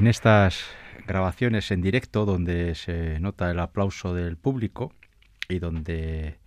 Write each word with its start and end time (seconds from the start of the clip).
En 0.00 0.06
estas 0.06 0.64
grabaciones 1.06 1.70
en 1.70 1.82
directo 1.82 2.24
donde 2.24 2.74
se 2.74 3.20
nota 3.20 3.50
el 3.50 3.60
aplauso 3.60 4.14
del 4.14 4.38
público 4.38 4.94
y 5.46 5.58
donde 5.58 6.38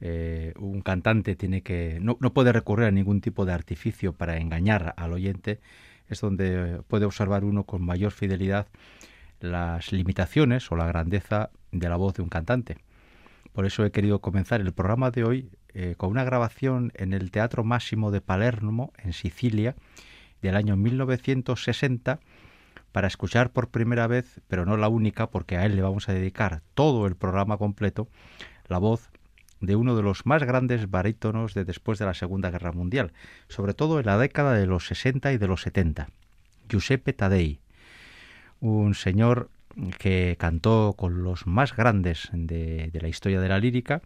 eh, 0.00 0.52
un 0.58 0.80
cantante 0.80 1.36
tiene 1.36 1.62
que 1.62 2.00
no, 2.02 2.16
no, 2.18 2.34
puede 2.34 2.52
recurrir 2.52 2.88
a 2.88 2.90
ningún 2.90 3.20
tipo 3.20 3.46
de 3.46 3.52
artificio 3.52 4.14
para 4.14 4.38
engañar 4.38 4.94
al 4.96 5.12
oyente 5.12 5.60
es 6.08 6.20
donde 6.20 6.82
puede 6.88 7.04
observar 7.04 7.44
uno 7.44 7.62
con 7.62 7.84
mayor 7.84 8.10
fidelidad 8.10 8.66
las 9.38 9.92
limitaciones 9.92 10.72
o 10.72 10.74
la 10.74 10.88
grandeza 10.88 11.50
de 11.70 11.88
la 11.88 11.94
voz 11.94 12.14
de 12.14 12.22
un 12.22 12.28
cantante. 12.28 12.78
Por 13.52 13.64
eso 13.64 13.84
he 13.84 13.92
querido 13.92 14.18
comenzar 14.20 14.60
el 14.60 14.72
programa 14.72 15.12
de 15.12 15.22
hoy 15.22 15.50
eh, 15.72 15.94
con 15.96 16.10
una 16.10 16.24
grabación 16.24 16.90
en 16.96 17.12
el 17.12 17.30
Teatro 17.30 17.62
Máximo 17.62 18.10
de 18.10 18.22
Palermo, 18.22 18.92
en 18.98 19.12
Sicilia, 19.12 19.76
del 20.42 20.56
año 20.56 20.76
1960 20.76 22.18
para 22.92 23.06
escuchar 23.06 23.50
por 23.50 23.68
primera 23.68 24.06
vez, 24.06 24.40
pero 24.48 24.64
no 24.64 24.76
la 24.76 24.88
única, 24.88 25.30
porque 25.30 25.56
a 25.56 25.66
él 25.66 25.76
le 25.76 25.82
vamos 25.82 26.08
a 26.08 26.12
dedicar 26.12 26.62
todo 26.74 27.06
el 27.06 27.16
programa 27.16 27.56
completo, 27.56 28.08
la 28.68 28.78
voz 28.78 29.10
de 29.60 29.76
uno 29.76 29.96
de 29.96 30.02
los 30.02 30.24
más 30.26 30.42
grandes 30.44 30.90
barítonos 30.90 31.54
de 31.54 31.64
después 31.64 31.98
de 31.98 32.06
la 32.06 32.14
Segunda 32.14 32.50
Guerra 32.50 32.72
Mundial, 32.72 33.12
sobre 33.48 33.74
todo 33.74 33.98
en 33.98 34.06
la 34.06 34.18
década 34.18 34.54
de 34.54 34.66
los 34.66 34.86
60 34.86 35.32
y 35.32 35.38
de 35.38 35.48
los 35.48 35.62
70, 35.62 36.08
Giuseppe 36.68 37.12
Taddei, 37.12 37.60
un 38.60 38.94
señor 38.94 39.50
que 39.98 40.36
cantó 40.38 40.94
con 40.96 41.22
los 41.22 41.46
más 41.46 41.74
grandes 41.76 42.28
de, 42.32 42.90
de 42.92 43.00
la 43.00 43.08
historia 43.08 43.40
de 43.40 43.48
la 43.48 43.58
lírica 43.58 44.02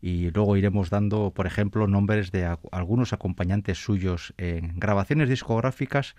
y 0.00 0.30
luego 0.30 0.56
iremos 0.56 0.90
dando, 0.90 1.32
por 1.32 1.46
ejemplo, 1.46 1.86
nombres 1.88 2.30
de 2.30 2.56
algunos 2.70 3.12
acompañantes 3.12 3.82
suyos 3.82 4.32
en 4.36 4.78
grabaciones 4.78 5.28
discográficas 5.28 6.14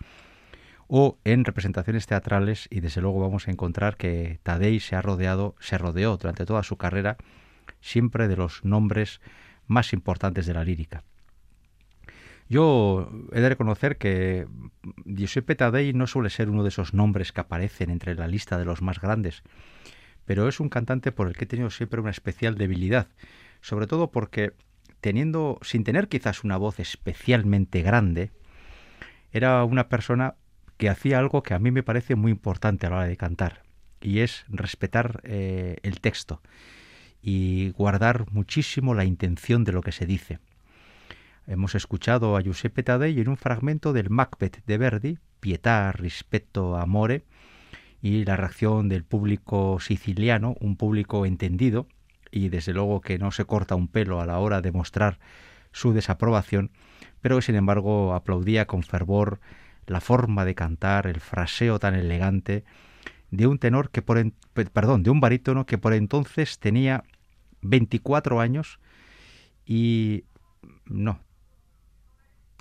o 0.91 1.19
en 1.23 1.45
representaciones 1.45 2.07
teatrales 2.07 2.67
y 2.71 2.79
desde 2.79 2.99
luego 2.99 3.21
vamos 3.21 3.47
a 3.47 3.51
encontrar 3.51 3.95
que 3.95 4.39
Tadei 4.41 4.79
se 4.79 4.95
ha 4.95 5.03
rodeado, 5.03 5.55
se 5.59 5.77
rodeó 5.77 6.17
durante 6.17 6.47
toda 6.47 6.63
su 6.63 6.77
carrera 6.77 7.15
siempre 7.79 8.27
de 8.27 8.35
los 8.35 8.65
nombres 8.65 9.21
más 9.67 9.93
importantes 9.93 10.47
de 10.47 10.55
la 10.55 10.63
lírica. 10.63 11.03
Yo 12.49 13.11
he 13.31 13.39
de 13.39 13.49
reconocer 13.49 13.97
que 13.97 14.47
Giuseppe 15.05 15.53
Tadei 15.53 15.93
no 15.93 16.07
suele 16.07 16.31
ser 16.31 16.49
uno 16.49 16.63
de 16.63 16.69
esos 16.69 16.95
nombres 16.95 17.31
que 17.31 17.41
aparecen 17.41 17.91
entre 17.91 18.15
la 18.15 18.27
lista 18.27 18.57
de 18.57 18.65
los 18.65 18.81
más 18.81 18.99
grandes, 18.99 19.43
pero 20.25 20.47
es 20.47 20.59
un 20.59 20.69
cantante 20.69 21.11
por 21.11 21.27
el 21.27 21.37
que 21.37 21.43
he 21.43 21.47
tenido 21.47 21.69
siempre 21.69 22.01
una 22.01 22.09
especial 22.09 22.55
debilidad, 22.55 23.09
sobre 23.61 23.85
todo 23.85 24.09
porque 24.09 24.53
teniendo 25.01 25.59
sin 25.61 25.83
tener 25.83 26.07
quizás 26.07 26.43
una 26.43 26.57
voz 26.57 26.79
especialmente 26.79 27.83
grande, 27.83 28.31
era 29.31 29.63
una 29.63 29.87
persona 29.87 30.33
que 30.79 30.89
hacía 30.89 31.19
algo 31.19 31.43
que 31.43 31.53
a 31.53 31.59
mí 31.59 31.71
me 31.71 31.83
parece 31.83 32.15
muy 32.15 32.31
importante 32.31 32.87
a 32.87 32.89
la 32.89 32.95
hora 32.95 33.05
de 33.05 33.17
cantar, 33.17 33.63
y 33.99 34.19
es 34.19 34.45
respetar 34.47 35.19
eh, 35.25 35.75
el 35.83 35.99
texto 35.99 36.41
y 37.21 37.71
guardar 37.71 38.31
muchísimo 38.31 38.95
la 38.95 39.03
intención 39.03 39.65
de 39.65 39.73
lo 39.73 39.81
que 39.81 39.91
se 39.91 40.05
dice. 40.05 40.39
Hemos 41.47 41.75
escuchado 41.75 42.37
a 42.37 42.41
Giuseppe 42.41 42.81
Taddei 42.81 43.19
en 43.19 43.27
un 43.27 43.35
fragmento 43.35 43.91
del 43.91 44.09
Macbeth 44.09 44.63
de 44.65 44.77
Verdi, 44.77 45.17
Pietà, 45.41 45.91
rispetto, 45.91 46.77
amore, 46.77 47.25
y 48.01 48.23
la 48.23 48.37
reacción 48.37 48.87
del 48.87 49.03
público 49.03 49.81
siciliano, 49.81 50.55
un 50.61 50.77
público 50.77 51.25
entendido, 51.25 51.87
y 52.31 52.47
desde 52.47 52.71
luego 52.71 53.01
que 53.01 53.19
no 53.19 53.31
se 53.31 53.43
corta 53.43 53.75
un 53.75 53.89
pelo 53.89 54.21
a 54.21 54.25
la 54.25 54.39
hora 54.39 54.61
de 54.61 54.71
mostrar 54.71 55.19
su 55.73 55.91
desaprobación, 55.91 56.71
pero 57.19 57.41
sin 57.41 57.55
embargo 57.55 58.13
aplaudía 58.13 58.65
con 58.65 58.83
fervor 58.83 59.41
la 59.89 60.01
forma 60.01 60.45
de 60.45 60.55
cantar, 60.55 61.07
el 61.07 61.19
fraseo 61.19 61.79
tan 61.79 61.95
elegante 61.95 62.63
de 63.31 63.47
un 63.47 63.59
tenor 63.59 63.89
que 63.89 64.01
por 64.01 64.23
perdón, 64.73 65.03
de 65.03 65.09
un 65.09 65.19
barítono 65.19 65.65
que 65.65 65.77
por 65.77 65.93
entonces 65.93 66.59
tenía 66.59 67.03
24 67.61 68.39
años 68.39 68.79
y 69.65 70.23
no 70.85 71.19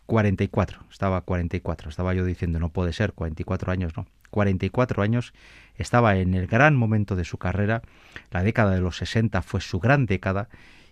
44, 0.07 0.87
estaba 0.91 1.21
44, 1.21 1.91
estaba 1.91 2.15
yo 2.15 2.25
diciendo 2.25 2.59
no 2.59 2.71
puede 2.71 2.95
ser 2.95 3.13
44 3.13 3.71
años, 3.71 3.95
no. 3.95 4.07
44 4.31 5.03
años, 5.03 5.35
estaba 5.75 6.17
en 6.17 6.33
el 6.35 6.47
gran 6.47 6.77
momento 6.77 7.15
de 7.15 7.25
su 7.25 7.37
carrera, 7.37 7.83
la 8.31 8.43
década 8.43 8.73
de 8.73 8.81
los 8.81 8.97
60 8.97 9.43
fue 9.43 9.61
su 9.61 9.81
gran 9.81 10.07
década 10.07 10.49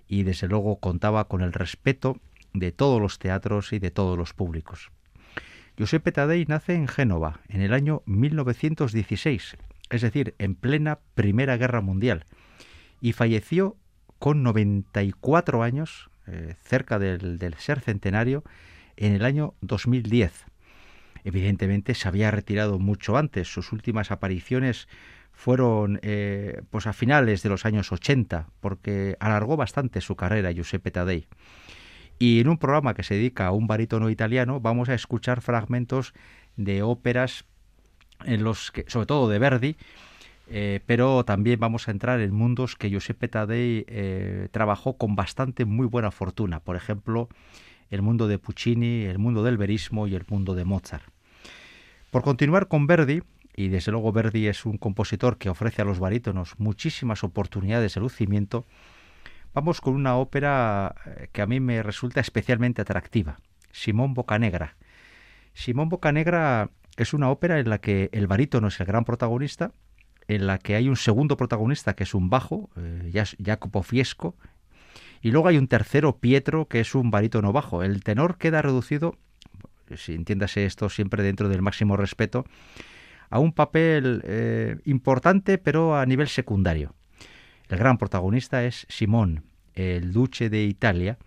y 0.07 0.23
desde 0.23 0.49
luego 0.49 0.81
contaba 0.81 1.29
con 1.29 1.41
el 1.41 1.55
respeto 1.55 2.19
de 2.53 2.73
todos 2.73 3.01
los 3.01 3.19
teatros 3.19 3.73
y 3.73 3.79
de 3.79 3.91
todos 3.91 4.19
los 4.19 4.35
públicos. 4.35 4.91
Giuseppe 5.77 6.11
Taddei 6.11 6.47
nace 6.49 6.75
en 6.75 6.89
Génova 6.89 7.41
en 7.49 7.61
el 7.61 7.75
año 7.75 8.03
1916, 8.07 9.57
es 9.91 10.01
decir, 10.01 10.35
en 10.39 10.55
plena 10.55 11.01
Primera 11.15 11.57
Guerra 11.59 11.83
Mundial, 11.83 12.25
y 13.01 13.13
falleció 13.13 13.77
con 14.19 14.43
94 14.43 15.63
años, 15.63 16.11
eh, 16.27 16.55
cerca 16.63 16.99
del, 16.99 17.39
del, 17.39 17.55
ser 17.55 17.81
centenario, 17.81 18.43
en 18.97 19.13
el 19.13 19.25
año 19.25 19.55
2010. 19.61 20.47
Evidentemente 21.25 21.95
se 21.95 22.09
había 22.09 22.31
retirado 22.31 22.79
mucho 22.79 23.19
antes, 23.19 23.53
sus 23.53 23.73
últimas 23.73 24.11
apariciones 24.11 24.89
fueron 25.37 26.01
eh, 26.03 26.63
pues 26.71 26.87
a 26.87 26.95
finales 26.95 27.43
de 27.43 27.51
los 27.51 27.67
años 27.67 27.93
80, 27.93 28.49
porque 28.61 29.17
alargó 29.21 29.59
bastante 29.59 30.01
su 30.01 30.17
carrera 30.17 30.51
Giuseppe 30.51 30.91
Taddei. 30.91 31.29
Y 32.19 32.41
en 32.41 32.49
un 32.49 32.59
programa 32.59 32.95
que 32.95 33.03
se 33.03 33.15
dedica 33.15 33.47
a 33.47 33.53
un 33.53 33.67
barítono 33.67 34.11
italiano 34.11 34.61
vamos 34.61 34.89
a 34.89 34.95
escuchar 34.95 35.43
fragmentos 35.43 36.15
de 36.57 36.83
óperas 36.83 37.45
en 38.25 38.43
los 38.45 38.71
que, 38.71 38.85
sobre 38.89 39.07
todo 39.07 39.29
de 39.29 39.39
Verdi, 39.39 39.77
eh, 40.49 40.81
pero 40.87 41.25
también 41.25 41.59
vamos 41.59 41.89
a 41.89 41.91
entrar 41.91 42.21
en 42.21 42.33
mundos 42.33 42.77
que 42.77 42.89
Giuseppe 42.89 43.29
Taddei 43.29 43.85
eh, 43.89 44.49
trabajó 44.53 44.97
con 44.97 45.17
bastante 45.17 45.65
muy 45.65 45.87
buena 45.87 46.11
fortuna. 46.11 46.61
Por 46.61 46.77
ejemplo, 46.77 47.29
el 47.91 48.03
mundo 48.03 48.29
de 48.29 48.39
Puccini, 48.39 49.05
el 49.05 49.19
mundo 49.19 49.43
del 49.43 49.57
verismo 49.57 50.07
y 50.07 50.15
el 50.15 50.25
mundo 50.29 50.55
de 50.55 50.65
Mozart. 50.65 51.05
Por 52.11 52.23
continuar 52.23 52.69
con 52.69 52.87
Verdi, 52.87 53.23
y 53.57 53.69
desde 53.69 53.93
luego 53.93 54.13
Verdi 54.13 54.47
es 54.47 54.65
un 54.67 54.79
compositor 54.79 55.39
que 55.39 55.49
ofrece 55.49 55.83
a 55.83 55.85
los 55.85 55.99
barítonos 55.99 56.59
muchísimas 56.59 57.25
oportunidades 57.25 57.95
de 57.95 58.01
lucimiento, 58.01 58.65
Vamos 59.57 59.81
con 59.81 59.95
una 59.95 60.19
ópera 60.19 60.95
eh, 61.07 61.29
que 61.33 61.41
a 61.41 61.47
mí 61.47 61.61
me 61.61 61.83
resulta 61.83 62.21
especialmente 62.21 62.83
atractiva, 62.83 63.39
Simón 63.73 64.13
Bocanegra. 64.13 64.77
Simón 65.55 65.89
Bocanegra 65.89 66.69
es 66.99 67.15
una 67.15 67.31
ópera 67.31 67.59
en 67.59 67.71
la 67.71 67.79
que 67.79 68.11
el 68.13 68.27
barítono 68.27 68.69
es 68.69 68.79
el 68.81 68.87
gran 68.87 69.07
protagonista, 69.07 69.73
en 70.29 70.47
la 70.47 70.59
que 70.59 70.75
hay 70.75 70.91
un 70.91 70.97
segundo 70.97 71.39
protagonista 71.39 71.97
que 71.97 72.05
es 72.05 72.13
un 72.13 72.29
bajo, 72.29 72.69
eh, 72.77 73.11
Jacopo 73.43 73.83
Fiesco, 73.83 74.37
y 75.23 75.31
luego 75.31 75.49
hay 75.49 75.57
un 75.57 75.69
tercero, 75.69 76.19
Pietro, 76.19 76.69
que 76.69 76.81
es 76.81 76.95
un 76.95 77.11
barítono 77.11 77.51
bajo. 77.55 77.83
El 77.83 78.05
tenor 78.05 78.37
queda 78.37 78.61
reducido, 78.61 79.17
si 79.95 80.13
entiéndase 80.13 80.67
esto 80.67 80.91
siempre 80.91 81.23
dentro 81.23 81.49
del 81.49 81.63
máximo 81.63 81.97
respeto, 81.97 82.45
a 83.31 83.39
un 83.39 83.55
papel 83.55 84.21
eh, 84.27 84.77
importante 84.85 85.57
pero 85.57 85.97
a 85.97 86.05
nivel 86.05 86.29
secundario. 86.29 86.95
El 87.69 87.79
gran 87.79 87.99
protagonista 87.99 88.65
es 88.65 88.87
Simón, 88.89 89.45
el 89.75 90.13
duque 90.13 90.49
de 90.49 90.65
Italia, 90.65 91.19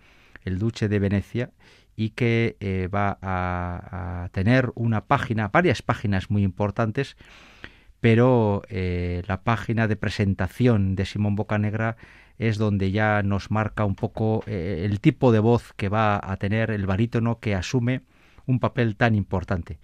el 0.44 0.58
duque 0.58 0.88
de 0.88 0.98
Venecia, 0.98 1.50
y 1.96 2.10
que 2.10 2.56
eh, 2.60 2.88
va 2.88 3.18
a, 3.20 4.28
tener 4.32 4.72
una 4.74 5.04
página, 5.04 5.48
varias 5.48 5.82
páginas 5.82 6.30
muy 6.30 6.42
importantes, 6.42 7.16
pero 8.00 8.62
eh, 8.70 9.22
la 9.26 9.42
página 9.42 9.86
de 9.86 9.96
presentación 9.96 10.96
de 10.96 11.04
Simón 11.04 11.36
Bocanegra 11.36 11.98
es 12.38 12.56
donde 12.56 12.90
ya 12.90 13.22
nos 13.22 13.50
marca 13.50 13.84
un 13.84 13.96
poco 13.96 14.42
eh, 14.46 14.86
el 14.86 15.00
tipo 15.00 15.30
de 15.30 15.40
voz 15.40 15.74
que 15.74 15.90
va 15.90 16.18
a 16.22 16.36
tener 16.38 16.70
el 16.70 16.86
barítono 16.86 17.38
que 17.38 17.54
asume 17.54 18.00
un 18.46 18.60
papel 18.60 18.96
tan 18.96 19.14
importante. 19.14 19.78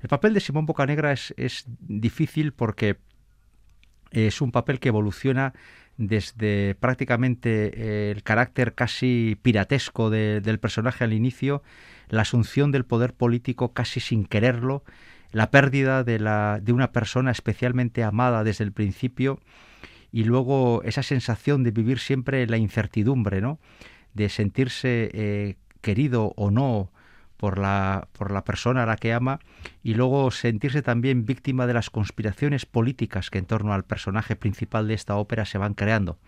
El 0.00 0.08
papel 0.08 0.32
de 0.32 0.40
Simón 0.40 0.64
Bocanegra 0.64 1.12
es, 1.12 1.34
es 1.36 1.66
difícil 1.80 2.54
porque 2.54 2.96
es 4.10 4.40
un 4.40 4.52
papel 4.52 4.80
que 4.80 4.88
evoluciona 4.88 5.52
desde 5.98 6.76
prácticamente 6.76 7.72
eh, 7.74 8.10
el 8.12 8.22
carácter 8.22 8.74
casi 8.74 9.36
piratesco 9.42 10.08
del 10.08 10.58
personaje 10.58 11.04
al 11.04 11.12
inicio, 11.12 11.62
la 12.08 12.22
asunción 12.22 12.72
del 12.72 12.84
poder 12.84 13.12
político 13.12 13.72
casi 13.74 14.00
sin 14.00 14.24
quererlo, 14.24 14.84
la 15.32 15.50
pérdida 15.50 16.04
de, 16.04 16.18
la, 16.18 16.60
de 16.62 16.72
una 16.72 16.92
persona 16.92 17.32
especialmente 17.32 18.02
amada 18.02 18.44
desde 18.44 18.64
el 18.64 18.72
principio 18.72 19.40
y 20.10 20.24
luego 20.24 20.82
esa 20.84 21.02
sensación 21.02 21.64
de 21.64 21.72
vivir 21.72 21.98
siempre 21.98 22.46
la 22.46 22.56
incertidumbre, 22.56 23.42
¿no? 23.42 23.58
de 24.14 24.28
sentirse 24.30 25.10
eh, 25.12 25.56
querido 25.82 26.32
o 26.36 26.50
no 26.50 26.90
por 27.38 27.56
la, 27.58 28.08
por 28.12 28.30
la 28.30 28.44
persona 28.44 28.82
a 28.82 28.86
la 28.86 28.96
que 28.96 29.14
ama 29.14 29.40
y 29.82 29.94
luego 29.94 30.30
sentirse 30.30 30.82
también 30.82 31.24
víctima 31.24 31.66
de 31.66 31.72
las 31.72 31.88
conspiraciones 31.88 32.66
políticas 32.66 33.30
que 33.30 33.38
en 33.38 33.46
torno 33.46 33.72
al 33.72 33.84
personaje 33.84 34.36
principal 34.36 34.88
de 34.88 34.94
esta 34.94 35.16
ópera 35.16 35.46
se 35.46 35.56
van 35.56 35.72
creando, 35.72 36.18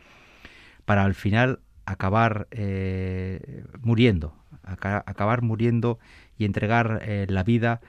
para 0.86 1.04
al 1.04 1.14
final 1.14 1.60
acabar 1.84 2.46
eh, 2.52 3.64
muriendo, 3.82 4.34
acabar 4.62 5.42
muriendo 5.42 5.98
y 6.38 6.44
entregar 6.44 7.02
eh, 7.04 7.26
la 7.28 7.42
vida 7.42 7.80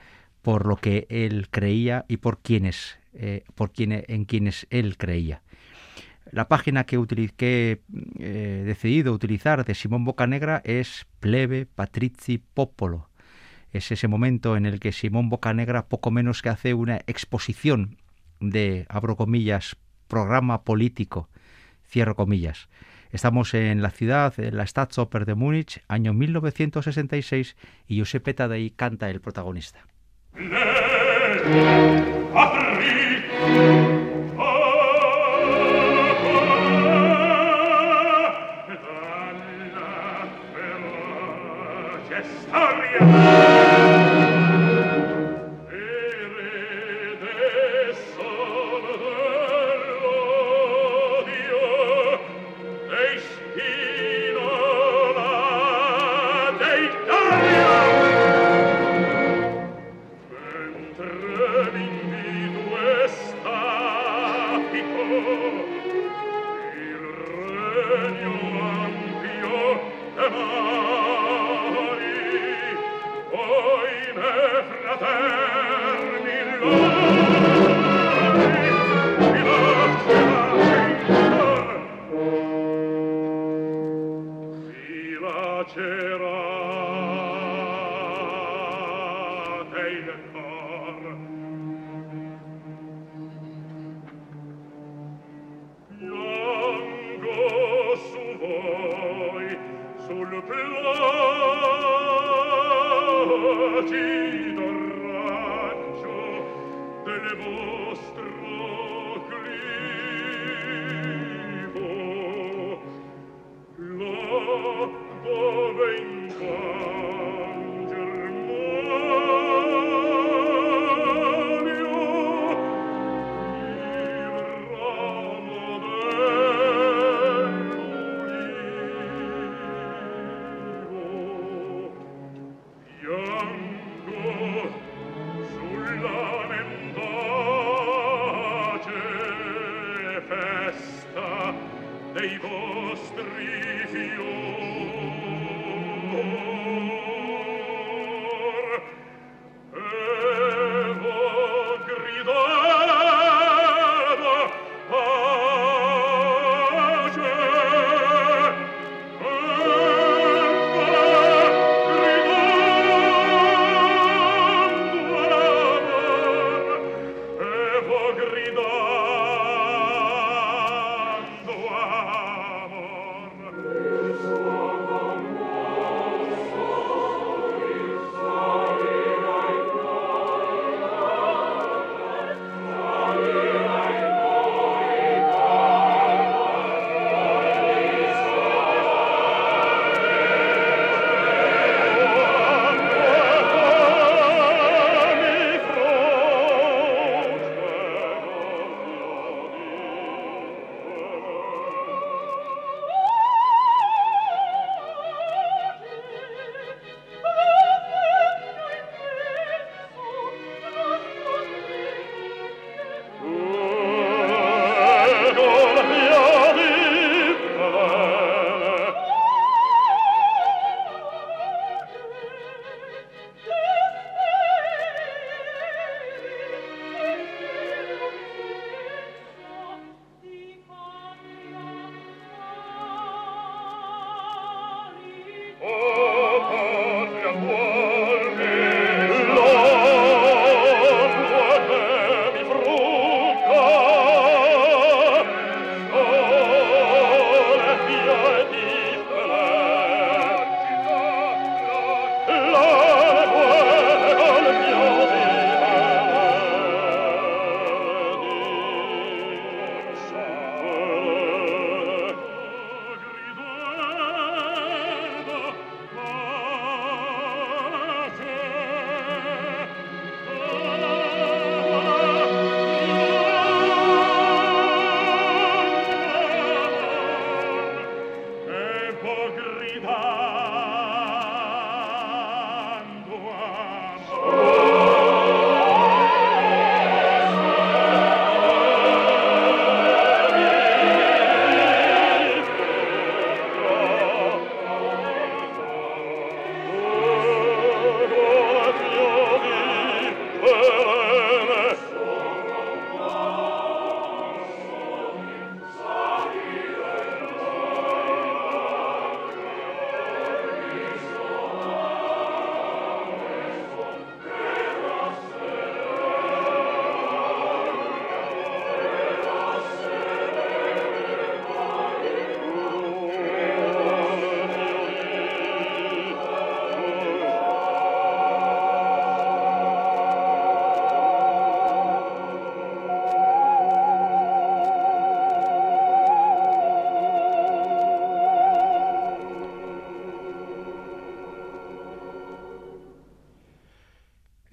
por 0.42 0.66
lo 0.66 0.76
que 0.76 1.06
él 1.08 1.48
creía 1.50 2.04
y 2.08 2.16
por 2.16 2.38
quienes, 2.38 2.98
eh, 3.14 3.44
por 3.54 3.72
quienes, 3.72 4.04
en 4.08 4.24
quienes 4.24 4.66
él 4.70 4.96
creía. 4.96 5.42
La 6.32 6.48
página 6.48 6.84
que, 6.84 6.96
he 6.96 7.80
eh, 8.18 8.62
decidido 8.64 9.12
utilizar 9.12 9.64
de 9.64 9.74
Simón 9.74 10.04
Bocanegra 10.04 10.62
es 10.64 11.06
Plebe 11.20 11.66
Patrizi 11.66 12.38
Popolo. 12.38 13.10
Es 13.72 13.90
ese 13.90 14.06
momento 14.06 14.56
en 14.56 14.66
el 14.66 14.80
que 14.80 14.92
Simón 14.92 15.30
Bocanegra 15.30 15.88
poco 15.88 16.10
menos 16.10 16.42
que 16.42 16.50
hace 16.50 16.74
una 16.74 16.98
exposición 17.06 17.96
de, 18.38 18.86
abro 18.88 19.16
comillas, 19.16 19.76
programa 20.08 20.62
político, 20.62 21.30
cierro 21.88 22.14
comillas. 22.14 22.68
Estamos 23.12 23.54
en 23.54 23.82
la 23.82 23.90
ciudad, 23.90 24.38
en 24.38 24.56
la 24.56 24.66
Staatsoper 24.66 25.24
de 25.24 25.34
Múnich, 25.34 25.82
año 25.88 26.12
1966, 26.12 27.56
y 27.86 27.96
Giuseppe 27.96 28.34
Tadei 28.34 28.70
canta 28.70 29.10
el 29.10 29.20
protagonista. 29.20 29.86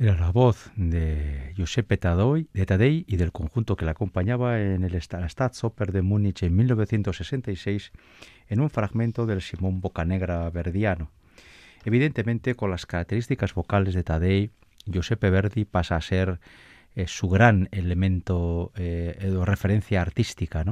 Era 0.09 0.21
la 0.21 0.31
voz 0.31 0.71
de 0.75 1.53
Giuseppe 1.55 1.97
Tadei, 1.97 2.47
de 2.51 2.65
Tadei 2.65 3.05
y 3.07 3.17
del 3.17 3.31
conjunto 3.31 3.75
que 3.75 3.85
la 3.85 3.91
acompañaba 3.91 4.59
en 4.59 4.83
el 4.83 4.99
Staatsoper 4.99 5.91
de 5.91 6.01
Múnich 6.01 6.41
en 6.41 6.55
1966 6.55 7.91
en 8.47 8.59
un 8.59 8.71
fragmento 8.71 9.27
del 9.27 9.43
Simón 9.43 9.81
Bocanegra 9.81 10.49
verdiano. 10.49 11.11
Evidentemente, 11.85 12.55
con 12.55 12.71
las 12.71 12.87
características 12.87 13.53
vocales 13.53 13.93
de 13.93 14.01
Tadei, 14.01 14.49
Giuseppe 14.87 15.29
Verdi 15.29 15.65
pasa 15.65 15.95
a 15.95 16.01
ser 16.01 16.39
eh, 16.95 17.05
su 17.05 17.29
gran 17.29 17.69
elemento 17.71 18.71
eh, 18.77 19.15
de 19.21 19.45
referencia 19.45 20.01
artística. 20.01 20.65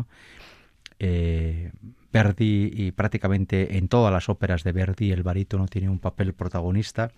Eh, 0.98 1.74
Verdi, 2.12 2.72
y 2.74 2.92
prácticamente 2.92 3.78
en 3.78 3.88
todas 3.88 4.12
las 4.12 4.30
óperas 4.30 4.64
de 4.64 4.72
Verdi, 4.72 5.12
el 5.12 5.22
barítono 5.22 5.68
tiene 5.68 5.90
un 5.90 6.00
papel 6.00 6.34
protagonista 6.34 7.12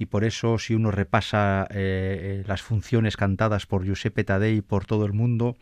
y 0.00 0.06
por 0.06 0.24
eso 0.24 0.58
si 0.58 0.74
uno 0.74 0.90
repasa 0.90 1.68
eh, 1.68 2.42
las 2.46 2.62
funciones 2.62 3.18
cantadas 3.18 3.66
por 3.66 3.84
Giuseppe 3.84 4.24
Taddei 4.24 4.62
por 4.62 4.86
todo 4.86 5.04
el 5.04 5.12
mundo, 5.12 5.58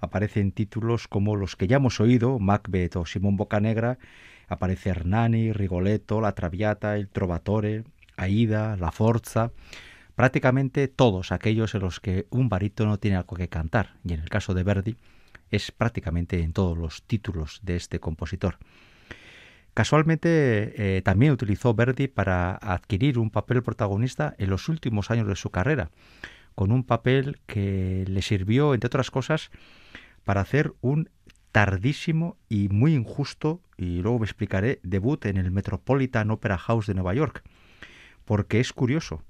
aparecen 0.00 0.52
títulos 0.52 1.06
como 1.06 1.36
los 1.36 1.54
que 1.54 1.66
ya 1.66 1.76
hemos 1.76 2.00
oído, 2.00 2.38
Macbeth 2.38 2.96
o 2.96 3.04
Simón 3.04 3.36
Bocanegra, 3.36 3.98
aparece 4.48 4.88
Hernani, 4.88 5.52
Rigoletto, 5.52 6.22
La 6.22 6.32
Traviata, 6.32 6.96
El 6.96 7.08
Trovatore, 7.08 7.84
Aida, 8.16 8.74
La 8.78 8.90
Forza, 8.90 9.52
prácticamente 10.14 10.88
todos 10.88 11.30
aquellos 11.30 11.74
en 11.74 11.82
los 11.82 12.00
que 12.00 12.26
un 12.30 12.48
barítono 12.48 12.96
tiene 12.96 13.18
algo 13.18 13.36
que 13.36 13.50
cantar, 13.50 13.96
y 14.02 14.14
en 14.14 14.20
el 14.20 14.30
caso 14.30 14.54
de 14.54 14.62
Verdi 14.62 14.96
es 15.50 15.72
prácticamente 15.72 16.40
en 16.40 16.54
todos 16.54 16.78
los 16.78 17.02
títulos 17.02 17.60
de 17.62 17.76
este 17.76 18.00
compositor. 18.00 18.56
Casualmente 19.78 20.96
eh, 20.96 21.02
también 21.02 21.30
utilizó 21.30 21.72
Verdi 21.72 22.08
para 22.08 22.56
adquirir 22.56 23.16
un 23.16 23.30
papel 23.30 23.62
protagonista 23.62 24.34
en 24.36 24.50
los 24.50 24.68
últimos 24.68 25.12
años 25.12 25.28
de 25.28 25.36
su 25.36 25.50
carrera, 25.50 25.92
con 26.56 26.72
un 26.72 26.82
papel 26.82 27.38
que 27.46 28.04
le 28.08 28.20
sirvió, 28.22 28.74
entre 28.74 28.88
otras 28.88 29.12
cosas, 29.12 29.52
para 30.24 30.40
hacer 30.40 30.72
un 30.80 31.10
tardísimo 31.52 32.36
y 32.48 32.68
muy 32.70 32.92
injusto, 32.92 33.60
y 33.76 34.02
luego 34.02 34.18
me 34.18 34.24
explicaré, 34.24 34.80
debut 34.82 35.24
en 35.26 35.36
el 35.36 35.52
Metropolitan 35.52 36.32
Opera 36.32 36.58
House 36.58 36.88
de 36.88 36.94
Nueva 36.94 37.14
York, 37.14 37.44
porque 38.24 38.58
es 38.58 38.72
curioso, 38.72 39.22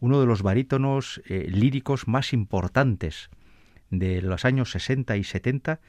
uno 0.00 0.20
de 0.20 0.26
los 0.26 0.42
barítonos 0.42 1.22
eh, 1.24 1.46
líricos 1.48 2.08
más 2.08 2.34
importantes 2.34 3.30
de 3.88 4.20
los 4.20 4.44
años 4.44 4.70
60 4.70 5.16
y 5.16 5.24
70 5.24 5.80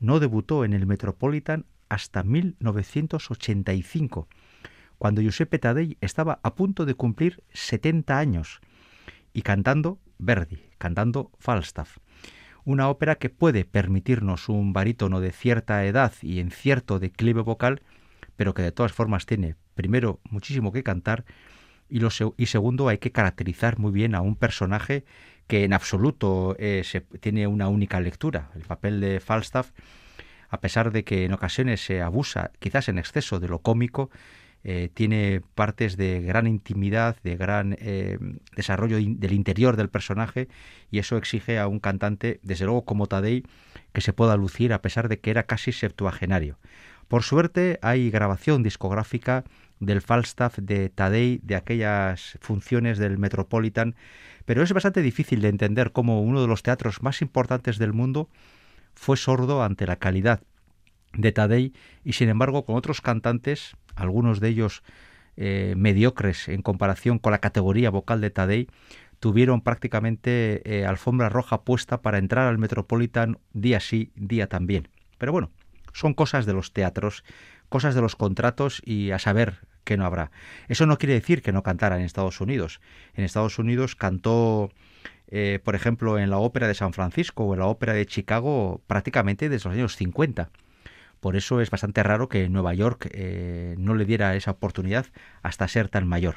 no 0.00 0.20
debutó 0.20 0.64
en 0.64 0.72
el 0.72 0.86
Metropolitan 0.86 1.66
hasta 1.88 2.22
1985, 2.22 4.28
cuando 4.98 5.20
Giuseppe 5.20 5.58
Taddei 5.58 5.96
estaba 6.00 6.40
a 6.42 6.54
punto 6.54 6.86
de 6.86 6.94
cumplir 6.94 7.42
70 7.52 8.18
años 8.18 8.60
y 9.32 9.42
cantando 9.42 9.98
Verdi, 10.18 10.60
cantando 10.78 11.30
Falstaff, 11.38 11.98
una 12.64 12.88
ópera 12.88 13.14
que 13.14 13.30
puede 13.30 13.64
permitirnos 13.64 14.48
un 14.48 14.72
barítono 14.72 15.20
de 15.20 15.32
cierta 15.32 15.84
edad 15.84 16.12
y 16.22 16.40
en 16.40 16.50
cierto 16.50 16.98
declive 16.98 17.42
vocal, 17.42 17.82
pero 18.36 18.54
que 18.54 18.62
de 18.62 18.72
todas 18.72 18.92
formas 18.92 19.26
tiene, 19.26 19.54
primero, 19.74 20.20
muchísimo 20.30 20.72
que 20.72 20.82
cantar 20.82 21.24
y, 21.88 22.46
segundo, 22.46 22.88
hay 22.88 22.98
que 22.98 23.12
caracterizar 23.12 23.78
muy 23.78 23.92
bien 23.92 24.14
a 24.14 24.20
un 24.20 24.36
personaje 24.36 25.04
que 25.46 25.64
en 25.64 25.72
absoluto 25.72 26.54
eh, 26.58 26.82
se, 26.84 27.00
tiene 27.00 27.46
una 27.46 27.68
única 27.68 28.00
lectura. 28.00 28.50
El 28.54 28.62
papel 28.62 29.00
de 29.00 29.20
Falstaff 29.20 29.70
a 30.48 30.60
pesar 30.60 30.92
de 30.92 31.04
que 31.04 31.24
en 31.24 31.32
ocasiones 31.32 31.84
se 31.84 32.02
abusa, 32.02 32.52
quizás 32.58 32.88
en 32.88 32.98
exceso, 32.98 33.40
de 33.40 33.48
lo 33.48 33.60
cómico, 33.60 34.10
eh, 34.64 34.90
tiene 34.92 35.40
partes 35.54 35.96
de 35.96 36.20
gran 36.20 36.46
intimidad, 36.46 37.16
de 37.22 37.36
gran 37.36 37.76
eh, 37.78 38.18
desarrollo 38.56 38.96
del 38.96 39.32
interior 39.32 39.76
del 39.76 39.88
personaje 39.88 40.48
y 40.90 40.98
eso 40.98 41.16
exige 41.16 41.58
a 41.58 41.68
un 41.68 41.78
cantante, 41.78 42.40
desde 42.42 42.64
luego 42.64 42.84
como 42.84 43.06
Tadei, 43.06 43.44
que 43.92 44.00
se 44.00 44.12
pueda 44.12 44.36
lucir 44.36 44.72
a 44.72 44.82
pesar 44.82 45.08
de 45.08 45.20
que 45.20 45.30
era 45.30 45.44
casi 45.44 45.70
septuagenario. 45.70 46.58
Por 47.06 47.22
suerte 47.22 47.78
hay 47.82 48.10
grabación 48.10 48.62
discográfica 48.62 49.44
del 49.80 50.02
Falstaff 50.02 50.58
de 50.58 50.88
Tadei, 50.88 51.40
de 51.42 51.54
aquellas 51.54 52.36
funciones 52.40 52.98
del 52.98 53.16
Metropolitan, 53.16 53.94
pero 54.44 54.62
es 54.62 54.72
bastante 54.72 55.02
difícil 55.02 55.40
de 55.40 55.48
entender 55.48 55.92
cómo 55.92 56.20
uno 56.20 56.42
de 56.42 56.48
los 56.48 56.62
teatros 56.62 57.02
más 57.02 57.22
importantes 57.22 57.78
del 57.78 57.92
mundo 57.92 58.28
fue 58.98 59.16
sordo 59.16 59.62
ante 59.62 59.86
la 59.86 59.96
calidad 59.96 60.42
de 61.12 61.30
Tadei 61.30 61.72
y 62.04 62.14
sin 62.14 62.28
embargo 62.28 62.64
con 62.64 62.74
otros 62.76 63.00
cantantes, 63.00 63.76
algunos 63.94 64.40
de 64.40 64.48
ellos 64.48 64.82
eh, 65.36 65.74
mediocres 65.76 66.48
en 66.48 66.62
comparación 66.62 67.20
con 67.20 67.30
la 67.30 67.38
categoría 67.38 67.90
vocal 67.90 68.20
de 68.20 68.30
Tadei, 68.30 68.68
tuvieron 69.20 69.62
prácticamente 69.62 70.62
eh, 70.64 70.84
alfombra 70.84 71.28
roja 71.28 71.62
puesta 71.62 72.02
para 72.02 72.18
entrar 72.18 72.48
al 72.48 72.58
Metropolitan 72.58 73.38
día 73.52 73.78
sí, 73.78 74.10
día 74.16 74.48
también. 74.48 74.88
Pero 75.16 75.30
bueno, 75.30 75.52
son 75.92 76.12
cosas 76.12 76.44
de 76.44 76.52
los 76.52 76.72
teatros, 76.72 77.24
cosas 77.68 77.94
de 77.94 78.00
los 78.00 78.16
contratos 78.16 78.82
y 78.84 79.12
a 79.12 79.20
saber 79.20 79.60
que 79.84 79.96
no 79.96 80.06
habrá. 80.06 80.32
Eso 80.66 80.86
no 80.86 80.98
quiere 80.98 81.14
decir 81.14 81.40
que 81.40 81.52
no 81.52 81.62
cantara 81.62 81.96
en 81.96 82.02
Estados 82.02 82.40
Unidos. 82.40 82.80
En 83.14 83.24
Estados 83.24 83.58
Unidos 83.60 83.94
cantó 83.94 84.70
eh, 85.30 85.60
por 85.62 85.74
ejemplo, 85.74 86.18
en 86.18 86.30
la 86.30 86.38
ópera 86.38 86.66
de 86.68 86.74
San 86.74 86.92
Francisco 86.92 87.44
o 87.44 87.54
en 87.54 87.60
la 87.60 87.66
ópera 87.66 87.92
de 87.92 88.06
Chicago 88.06 88.82
prácticamente 88.86 89.48
desde 89.48 89.68
los 89.68 89.76
años 89.76 89.96
50. 89.96 90.50
Por 91.20 91.36
eso 91.36 91.60
es 91.60 91.70
bastante 91.70 92.02
raro 92.02 92.28
que 92.28 92.48
Nueva 92.48 92.74
York 92.74 93.08
eh, 93.12 93.74
no 93.78 93.94
le 93.94 94.04
diera 94.04 94.36
esa 94.36 94.52
oportunidad 94.52 95.06
hasta 95.42 95.68
ser 95.68 95.88
tan 95.88 96.06
mayor. 96.06 96.36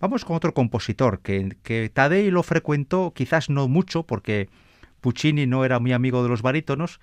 Vamos 0.00 0.24
con 0.24 0.36
otro 0.36 0.54
compositor 0.54 1.20
que, 1.20 1.56
que 1.62 1.90
Tadei 1.92 2.30
lo 2.30 2.42
frecuentó, 2.42 3.12
quizás 3.14 3.50
no 3.50 3.68
mucho, 3.68 4.04
porque 4.04 4.48
Puccini 5.00 5.46
no 5.46 5.64
era 5.64 5.78
muy 5.80 5.92
amigo 5.92 6.22
de 6.22 6.28
los 6.28 6.42
barítonos, 6.42 7.00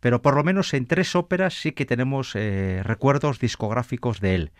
pero 0.00 0.22
por 0.22 0.34
lo 0.34 0.44
menos 0.44 0.74
en 0.74 0.86
tres 0.86 1.14
óperas 1.14 1.54
sí 1.54 1.72
que 1.72 1.86
tenemos 1.86 2.34
eh, 2.34 2.82
recuerdos 2.82 3.38
discográficos 3.38 4.20
de 4.20 4.34
él. 4.34 4.52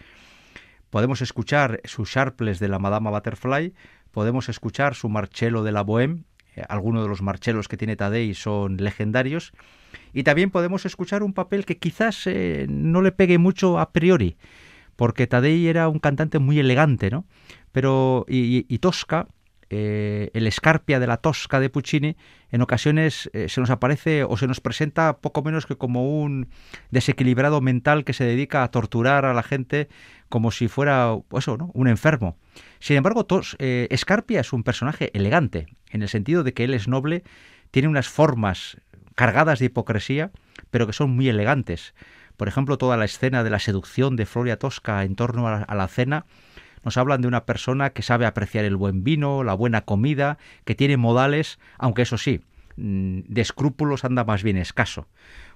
Podemos 0.91 1.23
escuchar 1.23 1.81
sus 1.85 2.09
Sharpless 2.11 2.61
de 2.61 2.69
la 2.69 2.79
Madama 2.79 3.11
Butterfly, 3.11 3.75
podemos 4.15 4.49
escuchar 4.49 4.95
su 4.95 5.09
Marcello 5.11 5.63
de 5.63 5.73
la 5.73 5.85
Bohème, 5.85 6.25
eh, 6.57 6.63
algunos 6.69 7.03
de 7.03 7.09
los 7.09 7.21
Marcellos 7.21 7.69
que 7.69 7.77
tiene 7.77 7.97
Tadei 7.97 8.33
son 8.35 8.79
legendarios, 8.79 9.53
y 10.13 10.23
también 10.23 10.51
podemos 10.51 10.87
escuchar 10.87 11.23
un 11.23 11.35
papel 11.35 11.67
que 11.67 11.79
quizás 11.79 12.27
eh, 12.27 12.67
no 12.69 13.03
le 13.03 13.13
pegue 13.13 13.39
mucho 13.39 13.79
a 13.79 13.93
priori, 13.93 14.37
porque 14.97 15.27
Tadei 15.27 15.67
era 15.67 15.89
un 15.89 15.99
cantante 15.99 16.39
muy 16.39 16.59
elegante, 16.59 17.11
¿no? 17.11 17.27
Pero, 17.73 18.25
y 18.29 18.79
Tosca, 18.79 19.27
eh, 19.71 20.31
el 20.35 20.47
Escarpia 20.47 21.01
de 21.01 21.07
la 21.07 21.17
Tosca 21.17 21.61
de 21.61 21.71
Puccini 21.71 22.17
en 22.51 22.63
ocasiones 22.63 23.31
eh, 23.33 23.49
se 23.49 23.61
nos 23.61 23.71
aparece 23.71 24.25
o 24.25 24.37
se 24.37 24.47
nos 24.47 24.61
presenta 24.61 25.19
poco 25.19 25.43
menos 25.43 25.67
que 25.67 25.77
como 25.77 26.21
un 26.21 26.49
desequilibrado 26.91 27.61
mental 27.61 28.05
que 28.05 28.13
se 28.13 28.25
dedica 28.25 28.63
a 28.63 28.71
torturar 28.71 29.25
a 29.25 29.35
la 29.35 29.43
gente 29.43 29.89
como 30.29 30.51
si 30.51 30.69
fuera 30.69 31.17
eso, 31.37 31.57
¿no? 31.57 31.71
un 31.75 31.89
enfermo. 31.89 32.37
Sin 32.79 32.97
embargo, 32.97 33.25
Tos, 33.27 33.57
eh, 33.59 33.89
Escarpia 33.91 34.41
es 34.41 34.53
un 34.53 34.63
personaje 34.63 35.11
elegante, 35.15 35.67
en 35.91 36.03
el 36.03 36.09
sentido 36.09 36.45
de 36.45 36.55
que 36.55 36.65
él 36.65 36.75
es 36.75 36.89
noble, 36.89 37.25
tiene 37.71 37.89
unas 37.89 38.09
formas 38.09 38.77
cargadas 39.15 39.59
de 39.59 39.67
hipocresía, 39.67 40.31
pero 40.71 40.87
que 40.87 40.93
son 40.93 41.11
muy 41.11 41.29
elegantes. 41.29 41.95
Por 42.37 42.49
ejemplo, 42.49 42.79
toda 42.79 42.97
la 42.97 43.05
escena 43.05 43.45
de 43.45 43.51
la 43.51 43.61
seducción 43.61 44.17
de 44.17 44.27
Floria 44.27 44.59
Tosca 44.59 45.05
en 45.05 45.15
torno 45.15 45.47
a 45.47 45.75
la 45.75 45.89
cena 45.89 46.27
nos 46.85 46.97
hablan 46.97 47.23
de 47.23 47.29
una 47.29 47.45
persona 47.45 47.91
que 47.91 48.03
sabe 48.03 48.27
apreciar 48.27 48.65
el 48.65 48.77
buen 48.77 49.05
vino, 49.05 49.45
la 49.45 49.55
buena 49.55 49.83
comida, 49.83 50.39
que 50.65 50.75
tiene 50.75 50.97
modales, 50.97 51.59
aunque 51.79 52.03
eso 52.03 52.19
sí, 52.19 52.41
mm, 52.77 53.21
de 53.29 53.41
escrúpulos 53.41 54.05
anda 54.05 54.25
más 54.25 54.43
bien 54.43 54.57
escaso. 54.57 55.09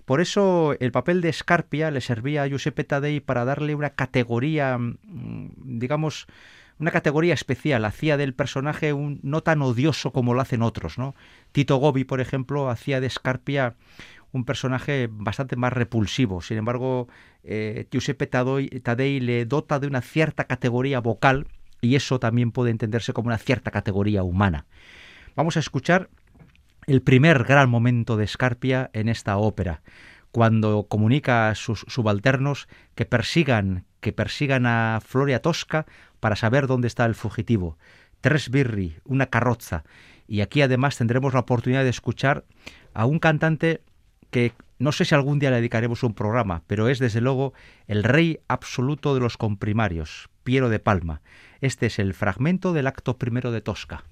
Por 0.04 0.20
eso 0.20 0.74
el 0.80 0.90
papel 0.90 1.20
de 1.20 1.28
Escarpia 1.28 1.90
le 1.90 2.00
servía 2.00 2.42
a 2.42 2.46
Giuseppe 2.46 2.84
Taddei 2.84 3.20
para 3.20 3.44
darle 3.44 3.74
una 3.74 3.90
categoría, 3.90 4.78
mm, 4.78 5.78
digamos, 5.78 6.26
una 6.78 6.90
categoría 6.92 7.34
especial, 7.34 7.84
hacía 7.84 8.16
del 8.16 8.34
personaje 8.34 8.92
un, 8.92 9.20
no 9.22 9.42
tan 9.42 9.62
odioso 9.62 10.12
como 10.12 10.32
lo 10.32 10.40
hacen 10.40 10.62
otros, 10.62 10.96
¿no? 10.96 11.14
Tito 11.52 11.76
Gobi, 11.76 12.04
por 12.04 12.20
ejemplo, 12.20 12.70
hacía 12.70 13.00
de 13.00 13.08
Escarpia 13.08 13.74
un 14.32 14.44
personaje 14.44 15.08
bastante 15.10 15.56
más 15.56 15.72
repulsivo. 15.72 16.42
Sin 16.42 16.58
embargo, 16.58 17.08
eh, 17.42 17.86
Giuseppe 17.90 18.26
Tadei, 18.26 19.20
le 19.20 19.46
dota 19.46 19.78
de 19.78 19.86
una 19.86 20.00
cierta 20.00 20.44
categoría 20.44 21.00
vocal 21.00 21.46
y 21.80 21.94
eso 21.94 22.18
también 22.18 22.52
puede 22.52 22.70
entenderse 22.70 23.12
como 23.12 23.28
una 23.28 23.38
cierta 23.38 23.70
categoría 23.70 24.22
humana. 24.22 24.66
Vamos 25.36 25.56
a 25.56 25.60
escuchar 25.60 26.10
el 26.86 27.02
primer 27.02 27.44
gran 27.44 27.68
momento 27.70 28.16
de 28.16 28.26
Scarpia 28.26 28.90
en 28.92 29.08
esta 29.08 29.36
ópera, 29.36 29.82
cuando 30.32 30.86
comunica 30.88 31.48
a 31.48 31.54
sus 31.54 31.84
subalternos 31.88 32.68
que 32.94 33.04
persigan, 33.04 33.84
que 34.00 34.12
persigan 34.12 34.66
a 34.66 35.00
Floria 35.04 35.40
Tosca 35.40 35.86
para 36.20 36.36
saber 36.36 36.66
dónde 36.66 36.88
está 36.88 37.04
el 37.04 37.14
fugitivo. 37.14 37.78
Tres 38.20 38.50
birri, 38.50 38.96
una 39.04 39.26
carroza. 39.26 39.84
Y 40.26 40.40
aquí 40.40 40.60
además 40.60 40.98
tendremos 40.98 41.34
la 41.34 41.40
oportunidad 41.40 41.84
de 41.84 41.90
escuchar 41.90 42.44
a 42.92 43.06
un 43.06 43.18
cantante 43.18 43.82
que 44.30 44.52
no 44.78 44.92
sé 44.92 45.04
si 45.04 45.14
algún 45.14 45.38
día 45.38 45.50
le 45.50 45.56
dedicaremos 45.56 46.02
un 46.02 46.14
programa, 46.14 46.62
pero 46.66 46.88
es 46.88 46.98
desde 46.98 47.20
luego 47.20 47.52
el 47.86 48.04
rey 48.04 48.40
absoluto 48.48 49.14
de 49.14 49.20
los 49.20 49.36
comprimarios, 49.36 50.28
Piero 50.44 50.68
de 50.68 50.78
Palma. 50.78 51.20
Este 51.60 51.86
es 51.86 51.98
el 51.98 52.14
fragmento 52.14 52.72
del 52.72 52.86
acto 52.86 53.18
primero 53.18 53.50
de 53.50 53.60
Tosca. 53.60 54.04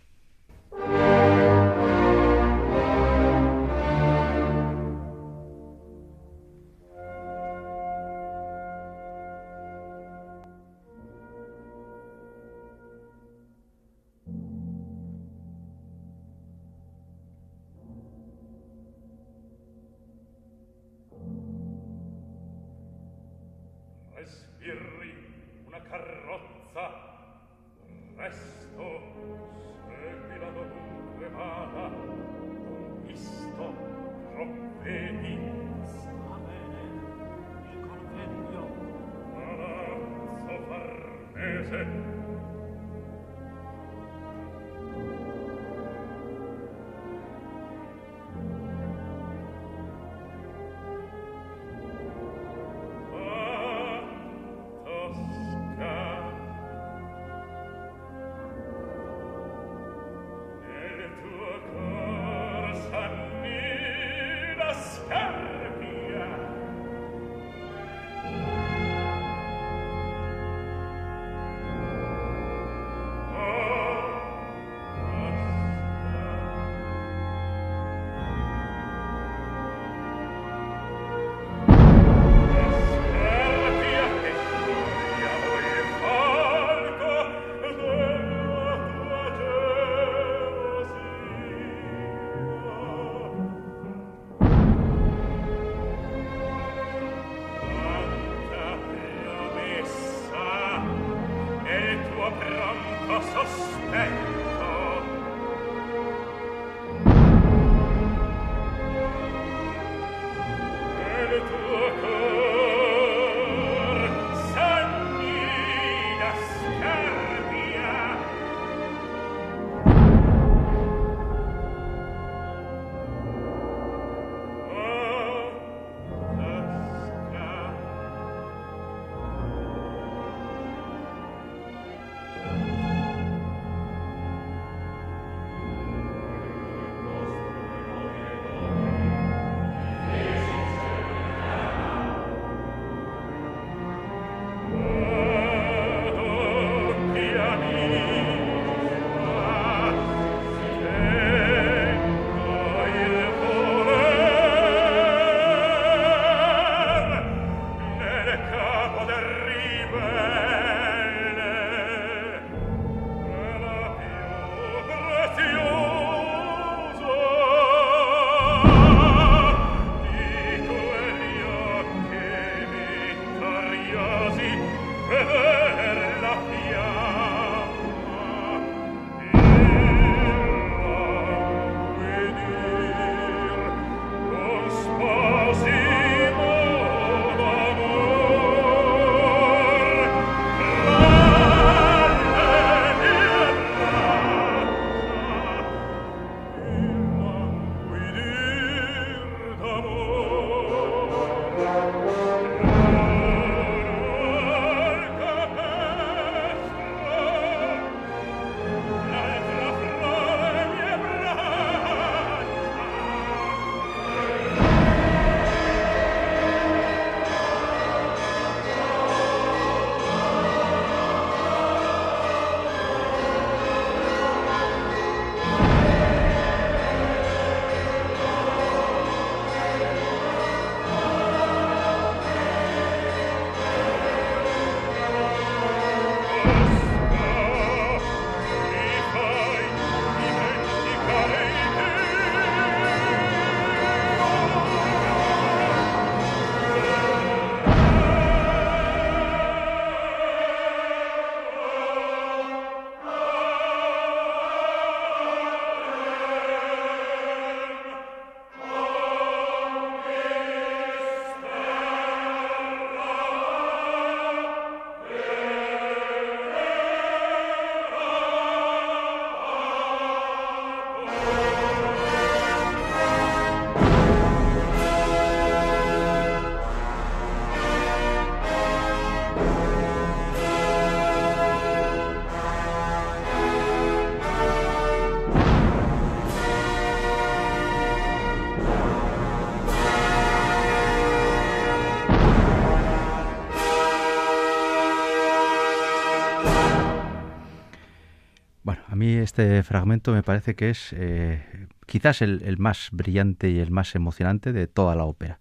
Este 299.37 299.62
fragmento 299.62 300.12
me 300.12 300.22
parece 300.22 300.55
que 300.55 300.70
es 300.70 300.94
eh, 300.96 301.44
quizás 301.85 302.22
el, 302.22 302.57
más 302.57 302.88
brillante 302.90 303.51
y 303.51 303.59
el 303.59 303.70
más 303.70 303.94
emocionante 303.94 304.55
de 304.55 304.66
toda 304.66 304.94
la 304.94 305.05
ópera, 305.05 305.38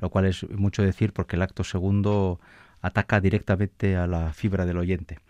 lo 0.00 0.10
cual 0.10 0.24
es 0.24 0.50
mucho 0.50 0.82
decir 0.82 1.12
porque 1.12 1.36
el 1.36 1.42
acto 1.42 1.62
segundo 1.62 2.40
ataca 2.80 3.20
directamente 3.20 3.94
a 3.94 4.08
la 4.08 4.32
fibra 4.32 4.66
del 4.66 4.78
oyente. 4.78 5.20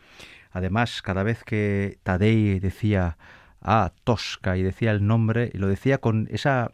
Además, 0.51 1.03
cada 1.03 1.25
vez 1.25 1.45
que 1.45 1.99
Tadei 2.05 2.59
decía 2.59 3.19
ah, 3.61 3.93
Tosca 4.05 4.57
y 4.57 4.63
decía 4.63 4.93
el 4.93 5.07
nombre, 5.07 5.51
y 5.53 5.59
lo 5.59 5.69
decía 5.69 5.99
con 5.99 6.27
esa 6.31 6.71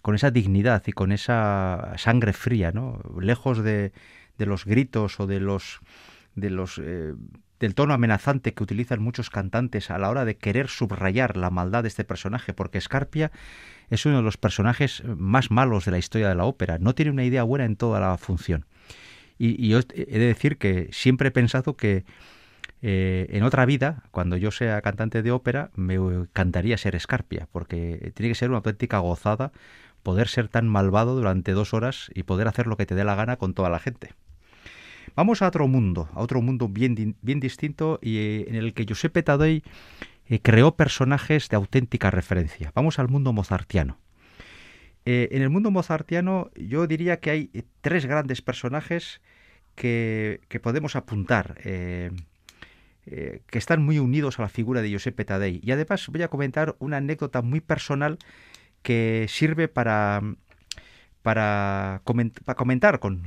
con 0.00 0.14
esa 0.14 0.30
dignidad 0.30 0.84
y 0.86 0.92
con 0.92 1.10
esa 1.10 1.94
sangre 1.96 2.32
fría, 2.32 2.70
¿no? 2.70 3.00
Lejos 3.20 3.64
de, 3.64 3.92
de 4.38 4.46
los 4.46 4.64
gritos 4.64 5.18
o 5.18 5.26
de 5.26 5.40
los 5.40 5.80
de 6.36 6.50
los 6.50 6.78
eh, 6.78 7.14
del 7.62 7.76
tono 7.76 7.94
amenazante 7.94 8.54
que 8.54 8.64
utilizan 8.64 9.00
muchos 9.00 9.30
cantantes 9.30 9.92
a 9.92 9.98
la 9.98 10.10
hora 10.10 10.24
de 10.24 10.36
querer 10.36 10.66
subrayar 10.66 11.36
la 11.36 11.48
maldad 11.48 11.82
de 11.82 11.88
este 11.88 12.02
personaje, 12.02 12.52
porque 12.52 12.80
Scarpia 12.80 13.30
es 13.88 14.04
uno 14.04 14.16
de 14.16 14.22
los 14.24 14.36
personajes 14.36 15.04
más 15.16 15.52
malos 15.52 15.84
de 15.84 15.92
la 15.92 15.98
historia 15.98 16.28
de 16.28 16.34
la 16.34 16.44
ópera. 16.44 16.78
No 16.80 16.96
tiene 16.96 17.12
una 17.12 17.22
idea 17.22 17.44
buena 17.44 17.64
en 17.64 17.76
toda 17.76 18.00
la 18.00 18.18
función. 18.18 18.66
Y, 19.38 19.68
yo 19.68 19.78
he 19.94 20.18
de 20.18 20.26
decir 20.26 20.58
que 20.58 20.88
siempre 20.90 21.28
he 21.28 21.30
pensado 21.30 21.76
que 21.76 22.04
eh, 22.82 23.28
en 23.30 23.44
otra 23.44 23.64
vida, 23.64 24.02
cuando 24.10 24.36
yo 24.36 24.50
sea 24.50 24.82
cantante 24.82 25.22
de 25.22 25.30
ópera, 25.30 25.70
me 25.76 25.94
encantaría 25.94 26.76
ser 26.78 26.98
Scarpia, 26.98 27.46
porque 27.52 28.10
tiene 28.16 28.30
que 28.30 28.34
ser 28.34 28.48
una 28.48 28.58
auténtica 28.58 28.98
gozada 28.98 29.52
poder 30.02 30.26
ser 30.26 30.48
tan 30.48 30.66
malvado 30.66 31.14
durante 31.14 31.52
dos 31.52 31.74
horas 31.74 32.10
y 32.12 32.24
poder 32.24 32.48
hacer 32.48 32.66
lo 32.66 32.76
que 32.76 32.86
te 32.86 32.96
dé 32.96 33.04
la 33.04 33.14
gana 33.14 33.36
con 33.36 33.54
toda 33.54 33.70
la 33.70 33.78
gente. 33.78 34.14
Vamos 35.14 35.42
a 35.42 35.48
otro 35.48 35.68
mundo, 35.68 36.08
a 36.14 36.20
otro 36.20 36.40
mundo 36.40 36.68
bien, 36.68 37.16
bien 37.20 37.40
distinto 37.40 37.98
y 38.00 38.16
eh, 38.16 38.44
en 38.48 38.54
el 38.54 38.72
que 38.72 38.86
Giuseppe 38.86 39.22
Taddei 39.22 39.62
eh, 40.26 40.40
creó 40.40 40.74
personajes 40.74 41.50
de 41.50 41.56
auténtica 41.56 42.10
referencia. 42.10 42.72
Vamos 42.74 42.98
al 42.98 43.08
mundo 43.08 43.32
mozartiano. 43.34 43.98
Eh, 45.04 45.28
en 45.32 45.42
el 45.42 45.50
mundo 45.50 45.70
mozartiano 45.70 46.50
yo 46.56 46.86
diría 46.86 47.20
que 47.20 47.30
hay 47.30 47.50
tres 47.82 48.06
grandes 48.06 48.40
personajes 48.40 49.20
que, 49.74 50.40
podemos 50.62 50.96
apuntar, 50.96 51.56
que 51.62 52.12
están 53.52 53.82
muy 53.82 53.98
unidos 53.98 54.38
a 54.38 54.42
la 54.42 54.48
figura 54.48 54.80
de 54.80 54.90
Giuseppe 54.90 55.24
Taddei. 55.24 55.60
Y 55.62 55.72
además 55.72 56.06
voy 56.08 56.22
a 56.22 56.28
comentar 56.28 56.76
una 56.78 56.98
anécdota 56.98 57.42
muy 57.42 57.60
personal 57.60 58.18
que 58.82 59.26
sirve 59.28 59.68
para 59.68 60.22
para, 61.22 62.02
comentar 62.04 62.98
con, 62.98 63.22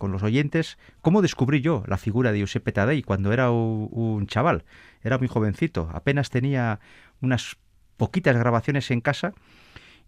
los 0.00 0.22
oyentes 0.22 0.78
cómo 1.02 1.22
descubrí 1.22 1.60
yo 1.60 1.82
la 1.86 1.98
figura 1.98 2.32
de 2.32 2.38
Giuseppe 2.38 2.72
Taddei 2.72 3.02
cuando 3.02 3.32
era 3.32 3.50
un, 3.50 4.26
chaval. 4.26 4.64
Era 5.02 5.18
muy 5.18 5.28
jovencito, 5.28 5.90
apenas 5.92 6.30
tenía 6.30 6.80
unas 7.20 7.56
poquitas 7.96 8.36
grabaciones 8.36 8.90
en 8.90 9.00
casa 9.00 9.34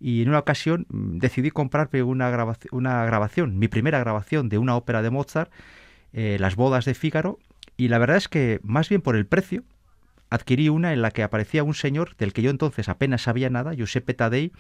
y 0.00 0.22
en 0.22 0.28
una 0.28 0.38
ocasión 0.38 0.86
mm, 0.88 1.18
decidí 1.18 1.50
comprarme 1.50 2.02
una, 2.02 2.30
grabación, 2.30 3.58
mi 3.58 3.68
primera 3.68 3.98
grabación 3.98 4.48
de 4.48 4.58
una 4.58 4.76
ópera 4.76 5.02
de 5.02 5.10
Mozart, 5.10 5.50
eh, 6.12 6.36
Las 6.38 6.54
bodas 6.56 6.84
de 6.84 6.94
Fígaro, 6.94 7.38
y 7.76 7.88
la 7.88 7.98
verdad 7.98 8.16
es 8.16 8.28
que 8.28 8.60
más 8.62 8.88
bien 8.88 9.02
por 9.02 9.16
el 9.16 9.26
precio, 9.26 9.64
adquirí 10.30 10.68
una 10.68 10.92
en 10.92 11.02
la 11.02 11.10
que 11.10 11.22
aparecía 11.22 11.64
un 11.64 11.74
señor 11.74 12.16
del 12.16 12.32
que 12.32 12.42
yo 12.42 12.50
entonces 12.50 12.88
apenas 12.88 13.22
sabía 13.22 13.50
nada, 13.50 13.74
Giuseppe 13.74 14.14
Taddei, 14.14 14.52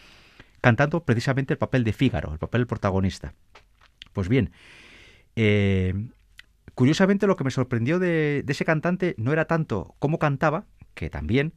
cantando 0.60 1.04
precisamente 1.04 1.54
el 1.54 1.58
papel 1.58 1.84
de 1.84 1.92
Fígaro, 1.92 2.32
el 2.32 2.38
papel 2.38 2.66
protagonista. 2.66 3.34
Pues 4.12 4.28
bien, 4.28 4.50
eh, 5.36 5.94
curiosamente 6.74 7.26
lo 7.26 7.36
que 7.36 7.44
me 7.44 7.50
sorprendió 7.50 7.98
de, 7.98 8.44
ese 8.46 8.64
cantante 8.64 9.14
no 9.18 9.32
era 9.32 9.46
tanto 9.46 9.94
cómo 9.98 10.18
cantaba, 10.18 10.64
que 10.94 11.10
también, 11.10 11.54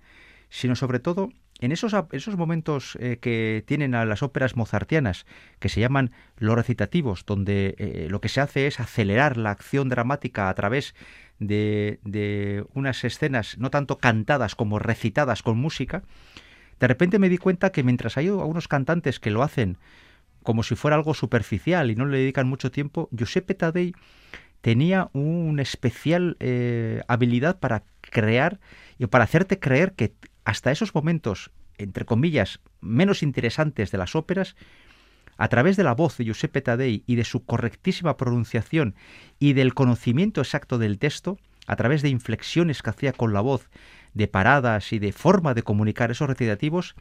sino 0.49 0.75
sobre 0.75 0.99
todo 0.99 1.29
en 1.59 1.71
esos, 1.71 1.95
esos 2.11 2.37
momentos 2.37 2.97
eh, 2.99 3.17
que 3.21 3.63
tienen 3.67 3.93
a 3.93 4.05
las 4.05 4.23
óperas 4.23 4.55
mozartianas, 4.55 5.25
que 5.59 5.69
se 5.69 5.79
llaman 5.79 6.11
los 6.37 6.55
recitativos, 6.55 7.25
donde 7.25 7.75
eh, 7.77 8.07
lo 8.09 8.19
que 8.19 8.29
se 8.29 8.41
hace 8.41 8.67
es 8.67 8.79
acelerar 8.79 9.37
la 9.37 9.51
acción 9.51 9.89
dramática 9.89 10.49
a 10.49 10.55
través 10.55 10.95
de, 11.39 11.99
de 12.03 12.65
unas 12.73 13.03
escenas 13.03 13.57
no 13.57 13.69
tanto 13.69 13.97
cantadas 13.97 14.55
como 14.55 14.79
recitadas 14.79 15.43
con 15.43 15.57
música, 15.57 16.03
de 16.81 16.87
repente 16.87 17.19
me 17.19 17.29
di 17.29 17.37
cuenta 17.37 17.71
que 17.71 17.83
mientras 17.83 18.17
hay 18.17 18.27
algunos 18.27 18.67
cantantes 18.67 19.19
que 19.19 19.29
lo 19.29 19.43
hacen 19.43 19.77
como 20.41 20.63
si 20.63 20.73
fuera 20.73 20.97
algo 20.97 21.13
superficial 21.13 21.91
y 21.91 21.95
no 21.95 22.07
le 22.07 22.17
dedican 22.17 22.47
mucho 22.47 22.71
tiempo, 22.71 23.07
Giuseppe 23.11 23.53
Taddei 23.53 23.93
tenía 24.61 25.11
una 25.13 25.61
especial 25.61 26.37
eh, 26.39 27.03
habilidad 27.07 27.59
para 27.59 27.83
crear 28.01 28.59
y 28.97 29.05
para 29.05 29.25
hacerte 29.25 29.59
creer 29.59 29.93
que 29.93 30.15
hasta 30.43 30.71
esos 30.71 30.95
momentos, 30.95 31.51
entre 31.77 32.05
comillas, 32.05 32.59
menos 32.79 33.21
interesantes 33.21 33.91
de 33.91 33.99
las 33.99 34.15
óperas, 34.15 34.55
a 35.37 35.49
través 35.49 35.77
de 35.77 35.83
la 35.83 35.93
voz 35.93 36.17
de 36.17 36.25
Giuseppe 36.25 36.61
Taddei 36.61 37.03
y 37.05 37.13
de 37.13 37.25
su 37.25 37.45
correctísima 37.45 38.17
pronunciación 38.17 38.95
y 39.37 39.53
del 39.53 39.75
conocimiento 39.75 40.41
exacto 40.41 40.79
del 40.79 40.97
texto, 40.97 41.37
a 41.67 41.75
través 41.75 42.01
de 42.01 42.09
inflexiones 42.09 42.81
que 42.81 42.89
hacía 42.89 43.13
con 43.13 43.33
la 43.33 43.41
voz 43.41 43.69
de 44.13 44.27
paradas 44.27 44.93
y 44.93 44.99
de 44.99 45.11
forma 45.11 45.53
de 45.53 45.63
comunicar 45.63 46.11
esos 46.11 46.27
recitativos, 46.27 46.95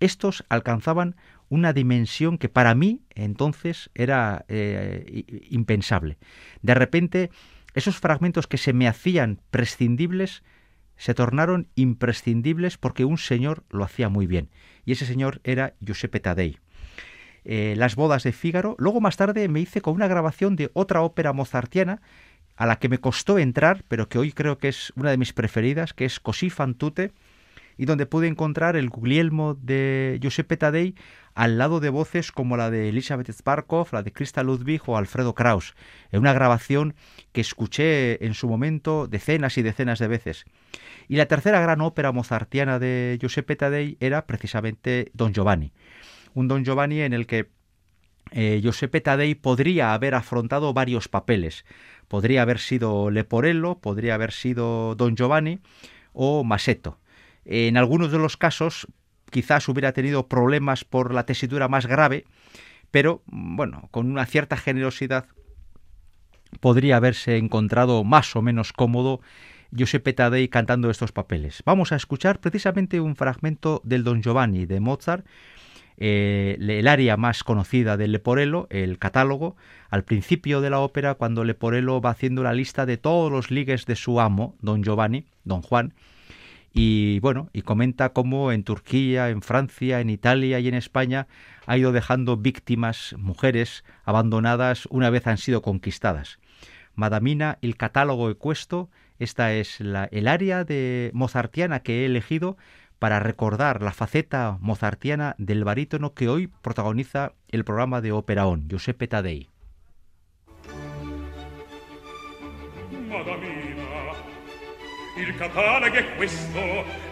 estos 0.00 0.44
alcanzaban 0.48 1.16
una 1.48 1.72
dimensión 1.72 2.38
que 2.38 2.48
para 2.48 2.74
mí 2.74 3.02
entonces 3.14 3.90
era 3.94 4.44
eh, 4.48 5.24
impensable. 5.50 6.16
De 6.62 6.74
repente, 6.74 7.30
esos 7.74 7.98
fragmentos 7.98 8.46
que 8.46 8.56
se 8.56 8.72
me 8.72 8.88
hacían 8.88 9.40
prescindibles 9.50 10.42
se 10.96 11.14
tornaron 11.14 11.68
imprescindibles 11.76 12.76
porque 12.76 13.04
un 13.04 13.18
señor 13.18 13.64
lo 13.70 13.84
hacía 13.84 14.08
muy 14.08 14.26
bien. 14.26 14.50
Y 14.84 14.92
ese 14.92 15.06
señor 15.06 15.40
era 15.44 15.74
Giuseppe 15.80 16.20
Taddei. 16.20 16.58
Eh, 17.44 17.74
las 17.76 17.96
bodas 17.96 18.22
de 18.22 18.32
Fígaro. 18.32 18.76
Luego 18.78 19.00
más 19.00 19.16
tarde 19.16 19.48
me 19.48 19.60
hice 19.60 19.80
con 19.80 19.94
una 19.94 20.08
grabación 20.08 20.56
de 20.56 20.70
otra 20.74 21.00
ópera 21.02 21.32
mozartiana 21.32 22.02
a 22.56 22.66
la 22.66 22.78
que 22.78 22.88
me 22.88 22.98
costó 22.98 23.38
entrar, 23.38 23.84
pero 23.88 24.08
que 24.08 24.18
hoy 24.18 24.32
creo 24.32 24.58
que 24.58 24.68
es 24.68 24.92
una 24.96 25.10
de 25.10 25.16
mis 25.16 25.32
preferidas, 25.32 25.94
que 25.94 26.04
es 26.04 26.20
Così 26.20 26.50
fan 26.50 26.74
tutte, 26.74 27.12
y 27.80 27.86
donde 27.86 28.04
pude 28.04 28.28
encontrar 28.28 28.76
el 28.76 28.90
Guglielmo 28.90 29.54
de 29.54 30.18
Giuseppe 30.20 30.58
Taddei 30.58 30.94
al 31.34 31.56
lado 31.56 31.80
de 31.80 31.88
voces 31.88 32.30
como 32.30 32.58
la 32.58 32.70
de 32.70 32.90
Elisabeth 32.90 33.30
Sparkov, 33.30 33.88
la 33.92 34.02
de 34.02 34.12
Christa 34.12 34.42
Ludwig 34.42 34.82
o 34.84 34.98
Alfredo 34.98 35.34
Kraus, 35.34 35.74
en 36.12 36.20
una 36.20 36.34
grabación 36.34 36.94
que 37.32 37.40
escuché 37.40 38.22
en 38.26 38.34
su 38.34 38.50
momento 38.50 39.06
decenas 39.06 39.56
y 39.56 39.62
decenas 39.62 39.98
de 39.98 40.08
veces. 40.08 40.44
Y 41.08 41.16
la 41.16 41.24
tercera 41.24 41.58
gran 41.62 41.80
ópera 41.80 42.12
mozartiana 42.12 42.78
de 42.78 43.16
Giuseppe 43.18 43.56
Taddei 43.56 43.96
era 44.00 44.26
precisamente 44.26 45.10
Don 45.14 45.32
Giovanni, 45.32 45.72
un 46.34 46.48
Don 46.48 46.66
Giovanni 46.66 47.00
en 47.00 47.14
el 47.14 47.26
que 47.26 47.48
eh, 48.32 48.60
Giuseppe 48.62 49.00
Taddei 49.00 49.34
podría 49.34 49.94
haber 49.94 50.14
afrontado 50.14 50.74
varios 50.74 51.08
papeles, 51.08 51.64
Podría 52.10 52.42
haber 52.42 52.58
sido 52.58 53.08
Leporello, 53.08 53.78
podría 53.78 54.14
haber 54.16 54.32
sido 54.32 54.96
Don 54.96 55.14
Giovanni 55.14 55.60
o 56.12 56.42
Masetto. 56.42 56.98
En 57.44 57.76
algunos 57.76 58.10
de 58.10 58.18
los 58.18 58.36
casos 58.36 58.88
quizás 59.30 59.68
hubiera 59.68 59.92
tenido 59.92 60.26
problemas 60.26 60.82
por 60.82 61.14
la 61.14 61.24
tesitura 61.24 61.68
más 61.68 61.86
grave, 61.86 62.24
pero 62.90 63.22
bueno, 63.26 63.88
con 63.92 64.10
una 64.10 64.26
cierta 64.26 64.56
generosidad 64.56 65.26
podría 66.58 66.96
haberse 66.96 67.36
encontrado 67.36 68.02
más 68.02 68.34
o 68.34 68.42
menos 68.42 68.72
cómodo 68.72 69.20
Giuseppe 69.70 70.12
Taddei 70.12 70.48
cantando 70.48 70.90
estos 70.90 71.12
papeles. 71.12 71.62
Vamos 71.64 71.92
a 71.92 71.96
escuchar 71.96 72.40
precisamente 72.40 72.98
un 72.98 73.14
fragmento 73.14 73.82
del 73.84 74.02
Don 74.02 74.20
Giovanni 74.20 74.66
de 74.66 74.80
Mozart 74.80 75.24
eh, 76.00 76.56
el 76.58 76.88
área 76.88 77.18
más 77.18 77.44
conocida 77.44 77.98
de 77.98 78.08
Leporello, 78.08 78.66
el 78.70 78.98
catálogo, 78.98 79.56
al 79.90 80.02
principio 80.02 80.62
de 80.62 80.70
la 80.70 80.80
ópera, 80.80 81.14
cuando 81.14 81.44
Leporello 81.44 82.00
va 82.00 82.10
haciendo 82.10 82.42
la 82.42 82.54
lista 82.54 82.86
de 82.86 82.96
todos 82.96 83.30
los 83.30 83.50
ligues 83.50 83.84
de 83.84 83.96
su 83.96 84.18
amo, 84.18 84.56
don 84.60 84.82
Giovanni, 84.82 85.26
don 85.44 85.60
Juan, 85.60 85.92
y 86.72 87.18
bueno, 87.20 87.50
y 87.52 87.62
comenta 87.62 88.12
cómo 88.12 88.50
en 88.50 88.64
Turquía, 88.64 89.28
en 89.28 89.42
Francia, 89.42 90.00
en 90.00 90.08
Italia 90.08 90.58
y 90.60 90.68
en 90.68 90.74
España 90.74 91.26
ha 91.66 91.76
ido 91.76 91.92
dejando 91.92 92.36
víctimas, 92.36 93.14
mujeres 93.18 93.84
abandonadas 94.04 94.86
una 94.86 95.10
vez 95.10 95.26
han 95.26 95.38
sido 95.38 95.62
conquistadas. 95.62 96.38
Madamina, 96.94 97.58
el 97.60 97.76
catálogo 97.76 98.30
ecuesto, 98.30 98.88
esta 99.18 99.52
es 99.52 99.80
la, 99.80 100.04
el 100.12 100.28
área 100.28 100.64
de 100.64 101.10
mozartiana 101.12 101.80
que 101.80 102.02
he 102.02 102.06
elegido 102.06 102.56
para 103.00 103.18
recordar 103.18 103.82
la 103.82 103.92
faceta 103.92 104.58
mozartiana 104.60 105.34
del 105.38 105.64
barítono 105.64 106.12
que 106.12 106.28
hoy 106.28 106.48
protagoniza 106.48 107.32
el 107.48 107.64
programa 107.64 108.02
de 108.02 108.12
Operaón, 108.12 108.68
Giuseppe 108.68 109.08
Taddei. 109.08 109.48
Madamina, 113.08 114.12
il 115.16 115.34
catalogo 115.36 115.96
è 115.96 116.14
questo 116.16 116.60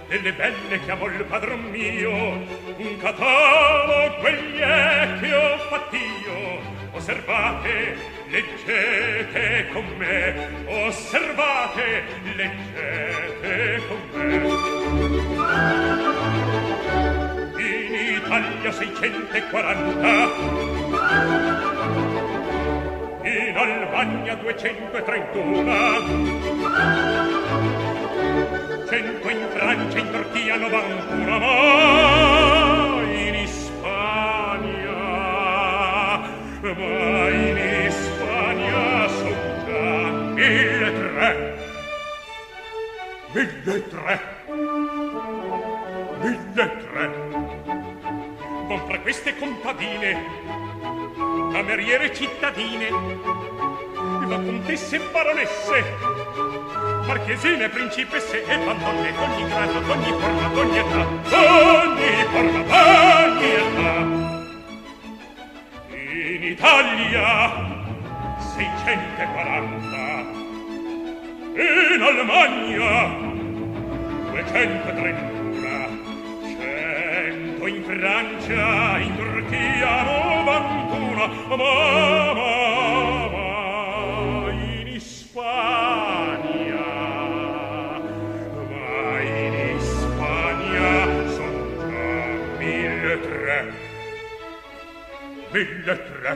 delle 0.09 0.33
belle 0.35 0.79
che 0.85 0.91
amo 0.91 1.07
il 1.07 1.25
padron 1.25 1.71
mio, 1.71 2.13
un 2.13 2.97
catalogo 3.01 4.21
quelli 4.21 4.59
è 4.59 5.17
che 5.21 5.35
ho 5.35 5.59
fatti 5.71 5.97
io, 5.97 6.61
osservate, 6.93 7.97
leggete 8.29 9.69
con 9.73 9.87
me, 9.97 10.87
osservate, 10.87 12.03
leggete 12.37 13.83
con 13.89 13.99
me. 14.13 14.58
In 17.59 17.95
Italia 18.17 18.73
640 18.73 20.31
In 23.25 23.57
Albania 23.57 24.37
231 24.37 26.99
100 28.89 29.31
in 29.31 29.47
Francia, 29.53 29.99
in 29.99 30.11
Turchia 30.11 30.57
91 30.57 31.39
Ma 31.39 33.03
in 33.03 33.35
Ispania. 33.35 34.97
Ma 36.63 37.29
in 37.29 37.57
Ispania 37.87 39.09
sono 39.09 39.65
già 39.67 40.11
mille 40.33 40.93
tre. 40.93 41.29
Mille 43.33 43.89
tre. 43.89 44.38
Mille 46.29 46.41
tre. 46.55 47.11
Compra 48.67 48.99
queste 49.01 49.37
contadine 49.39 50.17
cameriere 51.53 52.15
cittadine 52.15 52.91
la 54.29 54.37
contesse 54.37 55.01
baronesse 55.11 55.85
marchesine 57.07 57.69
principesse 57.71 58.45
e 58.45 58.59
bandonne 58.59 59.13
d'ogni 59.13 59.49
grado 59.49 59.81
d'ogni 59.81 60.13
forma 60.21 60.49
d'ogni 60.49 60.79
età 60.79 61.07
d'ogni 61.31 62.25
forma 62.31 62.63
d'ogni 62.69 63.51
età. 63.63 63.93
In 65.95 66.43
Italia 66.45 67.51
640 68.39 69.97
in 71.57 72.03
Alemagna 72.03 73.09
231 74.31 74.49
cento 74.53 75.38
in 77.69 77.85
Francia, 77.85 78.99
in 78.99 79.15
Turchia, 79.15 80.03
novantuna, 80.05 81.27
ma, 81.49 81.57
ma, 81.57 83.29
ma, 83.29 84.51
in 84.53 84.89
Ispania, 84.89 86.87
ma 88.71 89.21
in 89.21 89.55
Ispania 89.77 91.29
son 91.29 91.57
già 91.77 92.57
mille 92.57 93.21
tre, 93.21 93.59
mille 95.53 95.95
tre, 96.09 96.33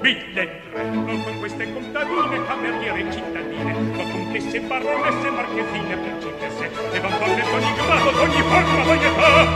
mille 0.00 0.32
tre. 0.34 0.59
Ecco 0.72 1.02
con 1.02 1.38
queste 1.40 1.72
contadine, 1.72 2.46
cameriere 2.46 3.00
e 3.00 3.12
cittadine, 3.12 3.72
ma 3.72 4.04
contesse, 4.04 4.60
baronesse, 4.60 5.30
marchesine, 5.30 5.96
principesse, 5.96 6.70
e 6.92 7.00
vantonne 7.00 7.42
d'ogni 7.42 7.74
grado, 7.74 8.10
d'ogni 8.12 8.42
forma, 8.42 8.82
d'ogni 8.84 9.04
età, 9.04 9.48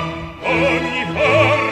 ogni 0.43 1.05
forma, 1.13 1.64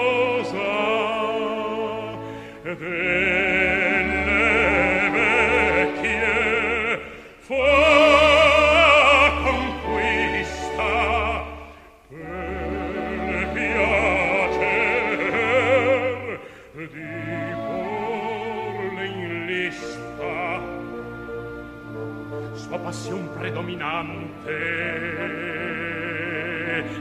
ed 2.64 2.82
è 2.82 3.27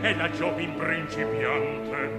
è 0.07 0.15
la 0.15 0.31
giovin 0.31 0.73
principiante. 0.77 2.11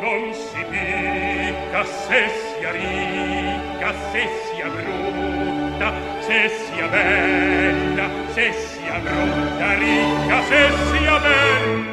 Non 0.00 0.32
si 0.34 0.62
picca 0.68 1.84
se 1.84 2.28
sia 2.28 2.70
ricca 2.70 3.94
se 4.12 4.28
sia 4.44 4.68
brutta 4.68 5.92
se 6.20 6.48
sia 6.48 6.86
bella 6.88 8.08
se 8.34 8.52
sia 8.52 8.98
brutta 8.98 9.74
ricca 9.78 10.42
se 10.42 10.70
sia 10.90 11.18
bella. 11.18 11.85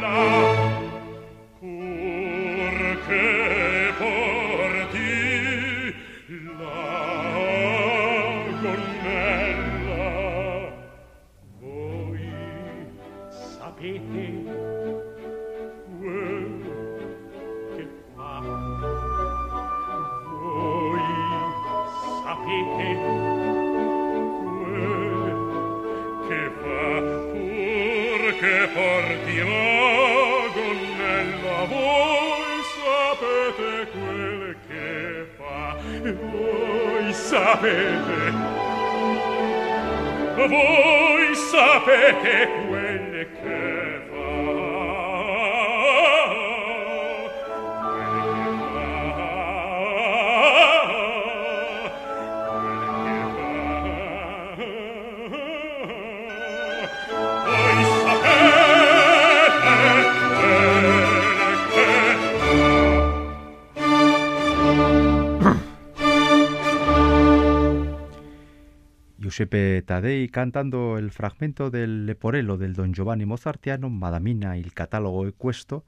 Giuseppe 69.34 69.82
Tadei 69.82 70.30
cantando 70.30 71.00
el 71.00 71.10
fragmento 71.10 71.72
del 71.72 72.06
Leporello 72.06 72.56
del 72.56 72.74
Don 72.74 72.94
Giovanni 72.94 73.26
Mozartiano, 73.26 73.90
Madamina 73.90 74.58
y 74.58 74.62
el 74.62 74.76
catálogo 74.76 75.26
ecuesto. 75.26 75.86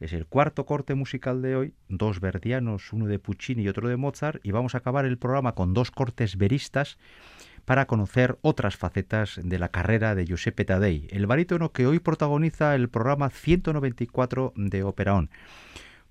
Es 0.00 0.12
el 0.12 0.26
cuarto 0.26 0.66
corte 0.66 0.96
musical 0.96 1.40
de 1.40 1.54
hoy, 1.54 1.74
dos 1.88 2.18
verdianos, 2.18 2.92
uno 2.92 3.06
de 3.06 3.20
Puccini 3.20 3.62
y 3.62 3.68
otro 3.68 3.88
de 3.88 3.96
Mozart, 3.96 4.44
y 4.44 4.50
vamos 4.50 4.74
a 4.74 4.78
acabar 4.78 5.04
el 5.04 5.16
programa 5.16 5.54
con 5.54 5.74
dos 5.74 5.92
cortes 5.92 6.36
veristas, 6.36 6.98
para 7.64 7.86
conocer 7.86 8.36
otras 8.42 8.76
facetas 8.76 9.38
de 9.40 9.58
la 9.60 9.68
carrera 9.68 10.16
de 10.16 10.24
Giuseppe 10.24 10.64
Taddei, 10.64 11.06
el 11.12 11.28
barítono 11.28 11.70
que 11.70 11.86
hoy 11.86 12.00
protagoniza 12.00 12.74
el 12.74 12.88
programa 12.88 13.30
194 13.30 14.54
de 14.56 14.82
Operaón. 14.82 15.30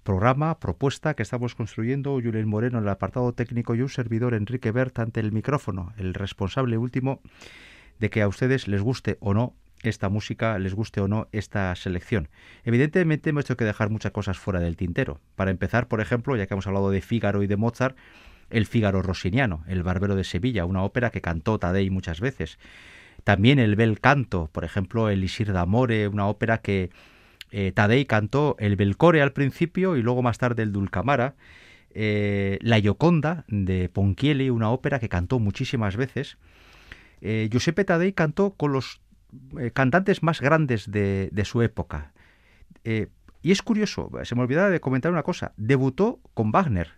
Programa, 0.08 0.58
propuesta 0.62 1.16
que 1.16 1.24
estamos 1.24 1.54
construyendo 1.54 2.12
Julen 2.12 2.48
Moreno 2.48 2.78
en 2.78 2.86
el 2.86 2.90
apartado 2.90 3.34
técnico 3.34 3.76
y 3.76 3.82
un 3.82 3.90
servidor 3.90 4.36
Enrique 4.36 4.72
Bert 4.72 4.98
ante 5.00 5.20
el 5.20 5.34
micrófono, 5.34 5.92
el 5.98 6.14
responsable 6.14 6.78
último 6.78 7.20
de 8.00 8.10
que 8.10 8.22
a 8.22 8.30
ustedes 8.30 8.70
les 8.70 8.82
guste 8.82 9.18
o 9.20 9.34
no 9.34 9.54
esta 9.84 10.08
música, 10.08 10.58
les 10.60 10.74
guste 10.74 11.02
o 11.02 11.10
no 11.10 11.28
esta 11.34 11.76
selección. 11.76 12.30
Evidentemente 12.64 13.32
hemos 13.32 13.44
tenido 13.44 13.58
que 13.58 13.66
dejar 13.66 13.90
muchas 13.90 14.14
cosas 14.14 14.38
fuera 14.38 14.62
del 14.62 14.78
tintero. 14.78 15.20
Para 15.36 15.52
empezar, 15.52 15.90
por 15.90 16.00
ejemplo, 16.00 16.38
ya 16.38 16.48
que 16.48 16.54
hemos 16.54 16.68
hablado 16.68 16.90
de 16.90 17.02
Fígaro 17.02 17.44
y 17.44 17.48
de 17.48 17.58
Mozart, 17.58 17.98
el 18.50 18.66
Fígaro 18.66 19.02
Rossiniano, 19.02 19.66
el 19.68 19.84
Barbero 19.84 20.16
de 20.16 20.24
Sevilla, 20.24 20.64
una 20.64 20.84
ópera 20.84 21.10
que 21.10 21.20
cantó 21.20 21.60
Tadei 21.60 21.90
muchas 21.90 22.22
veces. 22.22 22.60
También 23.26 23.60
el 23.60 23.76
Bel 23.76 24.00
Canto, 24.00 24.50
por 24.54 24.64
ejemplo, 24.64 25.10
el 25.10 25.22
Isir 25.22 25.52
d'Amore, 25.52 26.08
una 26.08 26.28
ópera 26.28 26.60
que 26.60 26.92
eh, 27.52 27.72
Tadei 27.72 28.06
cantó 28.06 28.56
el 28.60 28.76
Belcore 28.76 29.22
al 29.22 29.34
principio 29.34 29.96
y 29.96 30.02
luego 30.02 30.22
más 30.22 30.38
tarde 30.38 30.64
el 30.64 30.72
Dulcamara. 30.72 31.36
Eh, 31.92 32.60
la 32.62 32.80
Gioconda 32.80 33.46
de 33.48 33.90
Ponchielli, 33.90 34.50
una 34.50 34.70
ópera 34.70 35.00
que 35.00 35.10
cantó 35.10 35.40
muchísimas 35.40 35.96
veces. 35.96 36.38
Eh, 37.22 37.48
Giuseppe 37.52 37.86
Tadei 37.86 38.14
cantó 38.14 38.52
con 38.52 38.74
los 38.74 39.02
cantantes 39.74 40.24
más 40.24 40.40
grandes 40.40 40.90
de, 40.90 41.42
su 41.44 41.62
época. 41.62 42.14
Y 42.84 43.52
es 43.52 43.62
curioso, 43.62 44.10
se 44.24 44.36
me 44.36 44.42
olvidaba 44.42 44.70
de 44.70 44.80
comentar 44.80 45.12
una 45.12 45.24
cosa, 45.24 45.54
debutó 45.58 46.22
con 46.34 46.52
Wagner. 46.52 46.92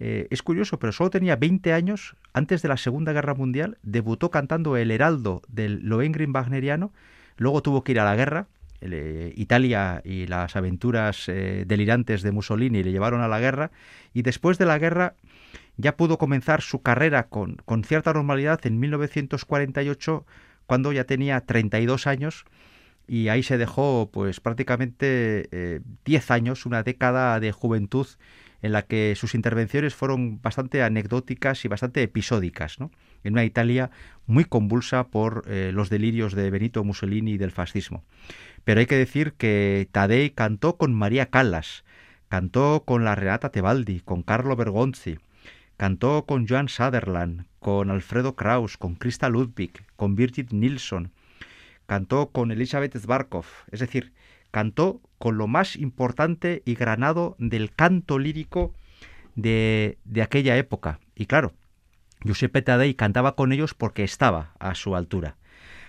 Es 0.00 0.42
curioso, 0.42 0.80
pero 0.80 0.92
solo 0.92 1.10
tenía 1.10 1.36
20 1.36 1.72
años, 1.72 2.16
antes 2.32 2.60
de 2.60 2.68
la 2.68 2.76
Segunda 2.76 3.12
Guerra 3.12 3.34
Mundial, 3.34 3.78
debutó 3.82 4.32
cantando 4.32 4.76
El 4.76 4.90
Heraldo 4.90 5.42
del 5.46 5.80
Lohengrin 5.84 6.34
wagneriano, 6.34 6.92
luego 7.36 7.62
tuvo 7.62 7.84
que 7.84 7.92
ir 7.92 8.00
a 8.00 8.04
la 8.04 8.16
guerra, 8.16 8.48
Italia 8.80 10.00
y 10.04 10.26
las 10.26 10.54
aventuras 10.56 11.26
delirantes 11.26 12.22
de 12.22 12.32
Mussolini 12.32 12.82
le 12.82 12.92
llevaron 12.92 13.20
a 13.20 13.28
la 13.28 13.40
guerra, 13.40 13.70
y 14.14 14.22
después 14.22 14.58
de 14.58 14.66
la 14.66 14.78
guerra 14.78 15.14
ya 15.76 15.96
pudo 15.96 16.18
comenzar 16.18 16.62
su 16.62 16.82
carrera 16.82 17.28
con, 17.28 17.56
con 17.64 17.84
cierta 17.84 18.12
normalidad 18.12 18.60
en 18.66 18.78
1948 18.78 20.26
cuando 20.66 20.92
ya 20.92 21.04
tenía 21.04 21.40
32 21.40 22.06
años 22.06 22.44
y 23.08 23.28
ahí 23.28 23.42
se 23.42 23.56
dejó 23.56 24.10
pues 24.12 24.38
prácticamente 24.38 25.80
10 26.04 26.30
eh, 26.30 26.32
años, 26.32 26.66
una 26.66 26.82
década 26.82 27.40
de 27.40 27.52
juventud 27.52 28.06
en 28.60 28.72
la 28.72 28.82
que 28.82 29.14
sus 29.16 29.34
intervenciones 29.34 29.94
fueron 29.94 30.42
bastante 30.42 30.82
anecdóticas 30.82 31.64
y 31.64 31.68
bastante 31.68 32.02
episódicas, 32.02 32.76
en 33.24 33.32
una 33.32 33.44
Italia 33.44 33.90
muy 34.26 34.44
convulsa 34.44 35.08
por 35.08 35.44
eh, 35.46 35.70
los 35.72 35.90
delirios 35.90 36.34
de 36.34 36.50
Benito 36.50 36.84
Mussolini 36.84 37.32
y 37.32 37.38
del 37.38 37.52
fascismo. 37.52 38.04
Pero 38.68 38.80
hay 38.80 38.86
que 38.86 38.98
decir 38.98 39.32
que 39.32 39.88
Tadei 39.92 40.28
cantó 40.28 40.76
con 40.76 40.92
María 40.92 41.30
Callas, 41.30 41.84
cantó 42.28 42.82
con 42.84 43.02
la 43.02 43.14
Renata 43.14 43.48
Tebaldi, 43.48 44.00
con 44.00 44.22
Carlo 44.22 44.56
Bergonzi, 44.56 45.16
Cantó 45.78 46.26
con 46.26 46.46
Joan 46.46 46.68
Sutherland, 46.68 47.46
con 47.60 47.90
Alfredo 47.90 48.36
Kraus, 48.36 48.76
con 48.76 48.94
Krista 48.94 49.30
Ludwig, 49.30 49.72
con 49.96 50.16
Birgit 50.16 50.52
Nilsson. 50.52 51.12
Cantó 51.86 52.28
con 52.28 52.50
Elizabeth 52.50 52.94
Zbarkov. 52.94 53.46
Es 53.70 53.80
decir, 53.80 54.12
cantó 54.50 55.00
con 55.16 55.38
lo 55.38 55.46
más 55.46 55.74
importante 55.74 56.62
y 56.66 56.74
granado 56.74 57.36
del 57.38 57.72
canto 57.74 58.18
lírico 58.18 58.74
de, 59.34 59.96
de 60.04 60.20
aquella 60.20 60.58
época. 60.58 61.00
Y 61.14 61.24
claro, 61.24 61.54
Giuseppe 62.22 62.60
Taddei 62.60 62.92
cantaba 62.92 63.34
con 63.34 63.50
ellos 63.50 63.72
porque 63.72 64.04
estaba 64.04 64.52
a 64.58 64.74
su 64.74 64.94
altura. 64.94 65.37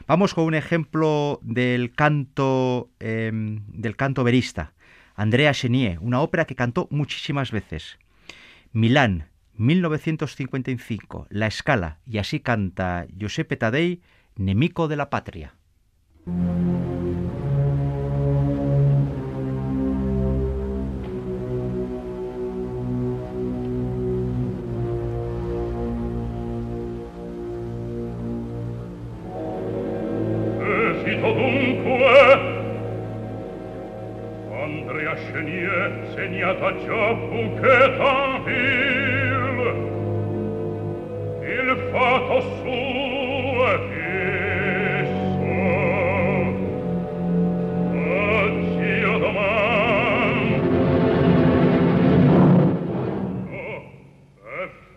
Vamos 0.10 0.34
con 0.34 0.46
un 0.46 0.56
ejemplo 0.56 1.40
del 1.44 1.94
canto 1.94 2.90
em, 3.00 3.60
del 3.68 3.96
canto 3.96 4.24
verista. 4.24 4.74
Andrea 5.14 5.54
Chenier, 5.54 6.00
una 6.00 6.22
ópera 6.22 6.46
que 6.46 6.56
cantó 6.56 6.88
muchísimas 6.90 7.52
veces. 7.52 8.00
Milán, 8.72 9.30
1955, 9.54 11.28
La 11.30 11.46
Escala, 11.46 12.00
y 12.08 12.18
así 12.18 12.40
canta 12.40 13.06
Giuseppe 13.16 13.56
Taddei, 13.56 14.02
Nemico 14.36 14.88
de 14.88 14.96
la 14.96 15.12
Patria. 15.12 15.54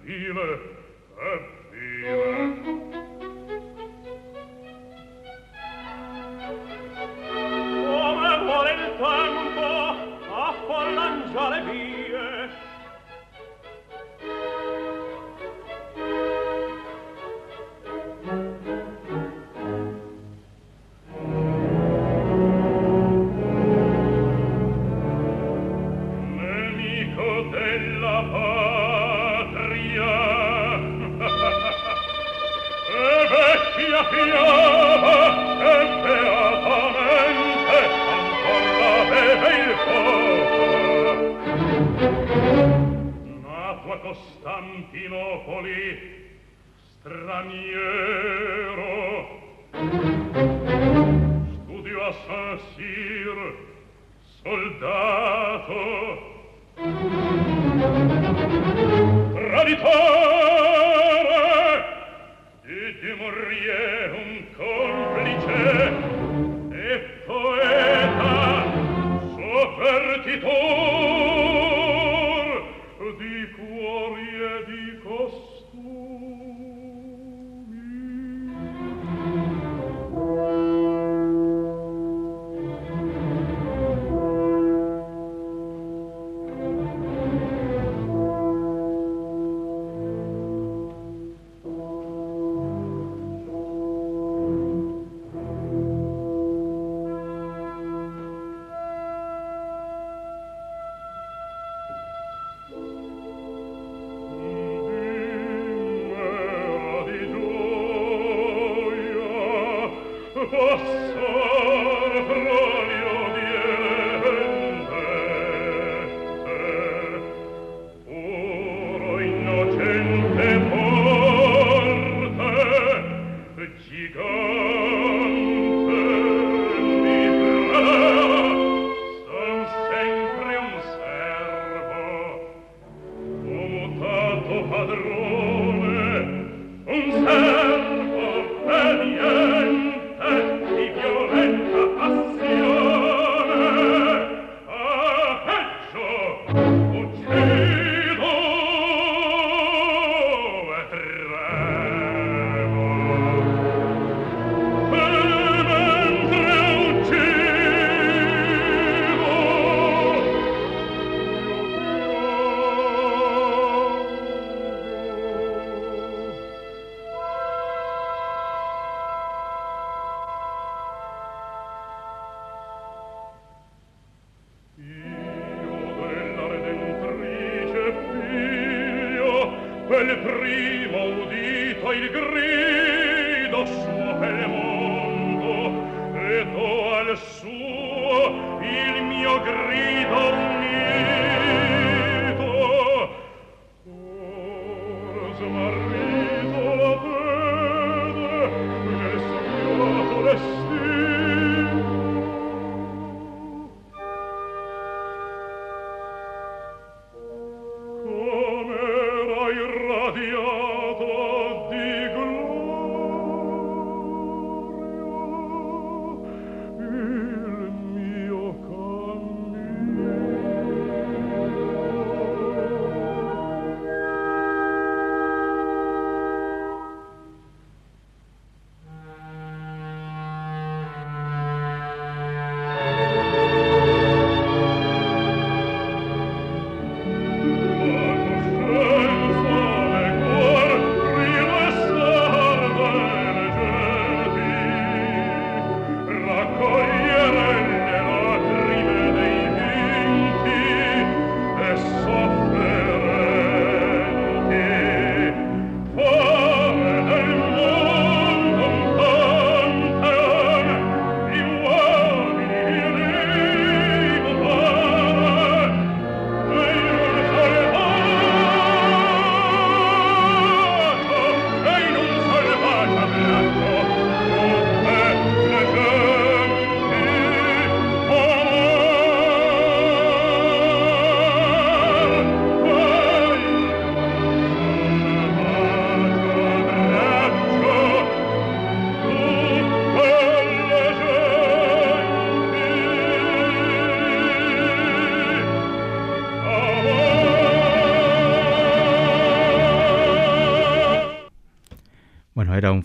fine 0.05 0.59
è 1.17 1.41
fine 1.71 2.22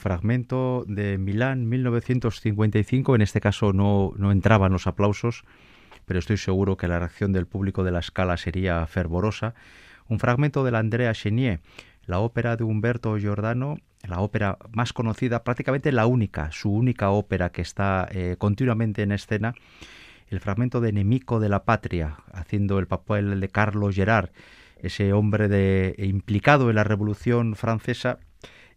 fragmento 0.08 0.86
de 0.88 1.18
Milán 1.18 1.68
1955. 1.68 3.14
En 3.14 3.22
este 3.22 3.42
caso 3.42 3.74
no, 3.74 4.14
no 4.16 4.32
entraban 4.32 4.72
los 4.72 4.88
aplausos, 4.88 5.44
pero 6.06 6.18
estoy 6.18 6.38
seguro 6.38 6.78
que 6.78 6.88
la 6.88 6.98
reacción 6.98 7.34
del 7.34 7.46
público 7.46 7.84
de 7.84 7.92
la 7.92 8.00
escala 8.00 8.38
sería 8.38 8.88
fervorosa. 8.88 9.54
Un 10.08 10.20
fragmento 10.20 10.64
de 10.64 10.72
la 10.72 10.80
Andrea 10.80 11.12
Chenier, 11.14 11.60
la 12.06 12.20
ópera 12.20 12.56
de 12.56 12.64
Humberto 12.64 13.18
Giordano, 13.18 13.80
la 14.08 14.22
ópera 14.22 14.58
más 14.72 14.94
conocida, 14.94 15.44
prácticamente 15.44 15.92
la 15.92 16.06
única, 16.06 16.54
su 16.54 16.72
única 16.72 17.10
ópera 17.10 17.50
que 17.50 17.62
está 17.62 18.08
eh, 18.10 18.38
continuamente 18.38 19.02
en 19.02 19.12
escena. 19.12 19.56
El 20.30 20.40
fragmento 20.40 20.80
de 20.80 20.94
Nemico 20.94 21.42
de 21.42 21.50
la 21.50 21.66
Patria, 21.66 22.20
haciendo 22.32 22.80
el 22.80 22.88
papel 22.88 23.42
de 23.42 23.50
Carlos 23.50 23.94
Gerard, 23.94 24.30
ese 24.82 25.12
hombre 25.12 25.50
de, 25.50 25.96
implicado 25.98 26.70
en 26.70 26.78
la 26.78 26.86
Revolución 26.86 27.56
Francesa 27.56 28.20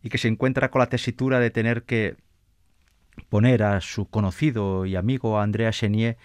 y 0.02 0.08
que 0.08 0.18
se 0.18 0.28
encuentra 0.28 0.70
con 0.70 0.80
la 0.80 0.88
tesitura 0.88 1.40
de 1.40 1.50
tener 1.50 1.84
que 1.84 2.16
poner 3.28 3.62
a 3.62 3.80
su 3.80 4.06
conocido 4.06 4.86
y 4.86 4.96
amigo 4.96 5.40
Andrea 5.40 5.72
Chenier 5.72 6.16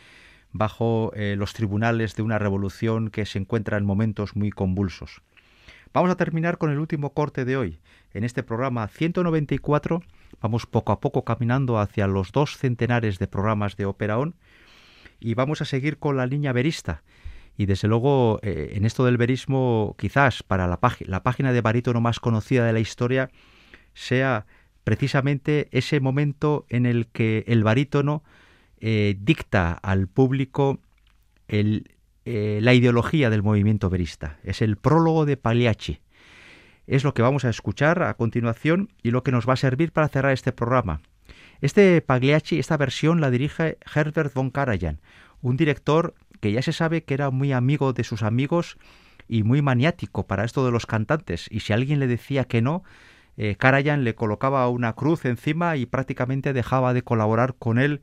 bajo 0.51 1.11
eh, 1.15 1.35
los 1.37 1.53
tribunales 1.53 2.15
de 2.15 2.23
una 2.23 2.39
revolución 2.39 3.09
que 3.09 3.25
se 3.25 3.39
encuentra 3.39 3.77
en 3.77 3.85
momentos 3.85 4.35
muy 4.35 4.51
convulsos. 4.51 5.21
Vamos 5.93 6.11
a 6.11 6.15
terminar 6.15 6.57
con 6.57 6.71
el 6.71 6.79
último 6.79 7.13
corte 7.13 7.45
de 7.45 7.57
hoy. 7.57 7.79
En 8.13 8.23
este 8.23 8.43
programa 8.43 8.87
194 8.87 10.01
vamos 10.41 10.65
poco 10.65 10.91
a 10.91 10.99
poco 10.99 11.25
caminando 11.25 11.79
hacia 11.79 12.07
los 12.07 12.31
dos 12.31 12.57
centenares 12.57 13.19
de 13.19 13.27
programas 13.27 13.75
de 13.75 13.85
Ópera 13.85 14.17
On 14.17 14.35
y 15.19 15.33
vamos 15.33 15.61
a 15.61 15.65
seguir 15.65 15.97
con 15.97 16.17
la 16.17 16.25
línea 16.25 16.53
verista. 16.53 17.03
Y 17.57 17.65
desde 17.65 17.87
luego, 17.87 18.39
eh, 18.41 18.73
en 18.75 18.85
esto 18.85 19.05
del 19.05 19.17
verismo, 19.17 19.95
quizás 19.97 20.43
para 20.43 20.67
la, 20.67 20.79
la 20.99 21.23
página 21.23 21.53
de 21.53 21.61
barítono 21.61 22.01
más 22.01 22.19
conocida 22.19 22.65
de 22.65 22.73
la 22.73 22.81
historia, 22.81 23.29
sea 23.95 24.45
precisamente 24.83 25.67
ese 25.71 25.99
momento 25.99 26.67
en 26.69 26.85
el 26.85 27.07
que 27.07 27.43
el 27.47 27.63
barítono 27.63 28.23
eh, 28.79 29.15
dicta 29.19 29.73
al 29.73 30.07
público 30.07 30.79
el, 31.47 31.95
eh, 32.25 32.59
la 32.61 32.73
ideología 32.73 33.31
del 33.31 33.41
movimiento 33.41 33.89
verista. 33.89 34.37
Es 34.43 34.61
el 34.61 34.77
prólogo 34.77 35.25
de 35.25 35.37
Pagliacci. 35.37 35.99
Es 36.85 37.03
lo 37.03 37.15
que 37.15 37.23
vamos 37.23 37.45
a 37.45 37.49
escuchar 37.49 38.03
a 38.03 38.13
continuación 38.13 38.89
y 39.01 39.09
lo 39.09 39.23
que 39.23 39.31
nos 39.31 39.49
va 39.49 39.53
a 39.53 39.57
servir 39.57 39.91
para 39.91 40.07
cerrar 40.07 40.33
este 40.33 40.51
programa. 40.51 41.01
Este 41.61 41.99
Pagliacci, 42.01 42.59
esta 42.59 42.77
versión 42.77 43.21
la 43.21 43.31
dirige 43.31 43.79
Herbert 43.95 44.33
von 44.33 44.51
Karajan, 44.51 44.99
un 45.41 45.57
director 45.57 46.13
que 46.41 46.51
ya 46.51 46.61
se 46.61 46.73
sabe 46.73 47.03
que 47.03 47.15
era 47.15 47.31
muy 47.31 47.53
amigo 47.53 47.93
de 47.93 48.03
sus 48.03 48.21
amigos 48.21 48.77
y 49.27 49.43
muy 49.43 49.61
maniático 49.61 50.27
para 50.27 50.43
esto 50.43 50.65
de 50.65 50.71
los 50.71 50.85
cantantes. 50.85 51.47
Y 51.49 51.61
si 51.61 51.73
alguien 51.73 51.99
le 51.99 52.07
decía 52.07 52.43
que 52.43 52.61
no, 52.61 52.83
eh, 53.37 53.57
le 53.97 54.15
colocaba 54.15 54.69
una 54.69 54.93
cruz 54.93 55.25
encima 55.25 55.75
y 55.77 55.85
prácticamente 55.85 56.53
dejaba 56.53 56.93
de 56.93 57.03
colaborar 57.03 57.55
con 57.57 57.79
él 57.79 58.01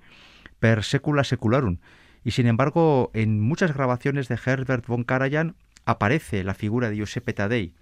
per 0.59 0.85
secula 0.85 1.25
secularum. 1.25 1.79
Y 2.25 2.33
sin 2.33 2.47
embargo, 2.47 3.11
en 3.15 3.41
muchas 3.41 3.75
grabaciones 3.75 4.29
de 4.29 4.39
Herbert 4.45 4.87
von 4.87 5.05
Karajan 5.05 5.57
aparece 5.85 6.45
la 6.45 6.55
figura 6.55 6.89
de 6.89 6.97
Giuseppe 6.97 7.33
Taddei. 7.33 7.75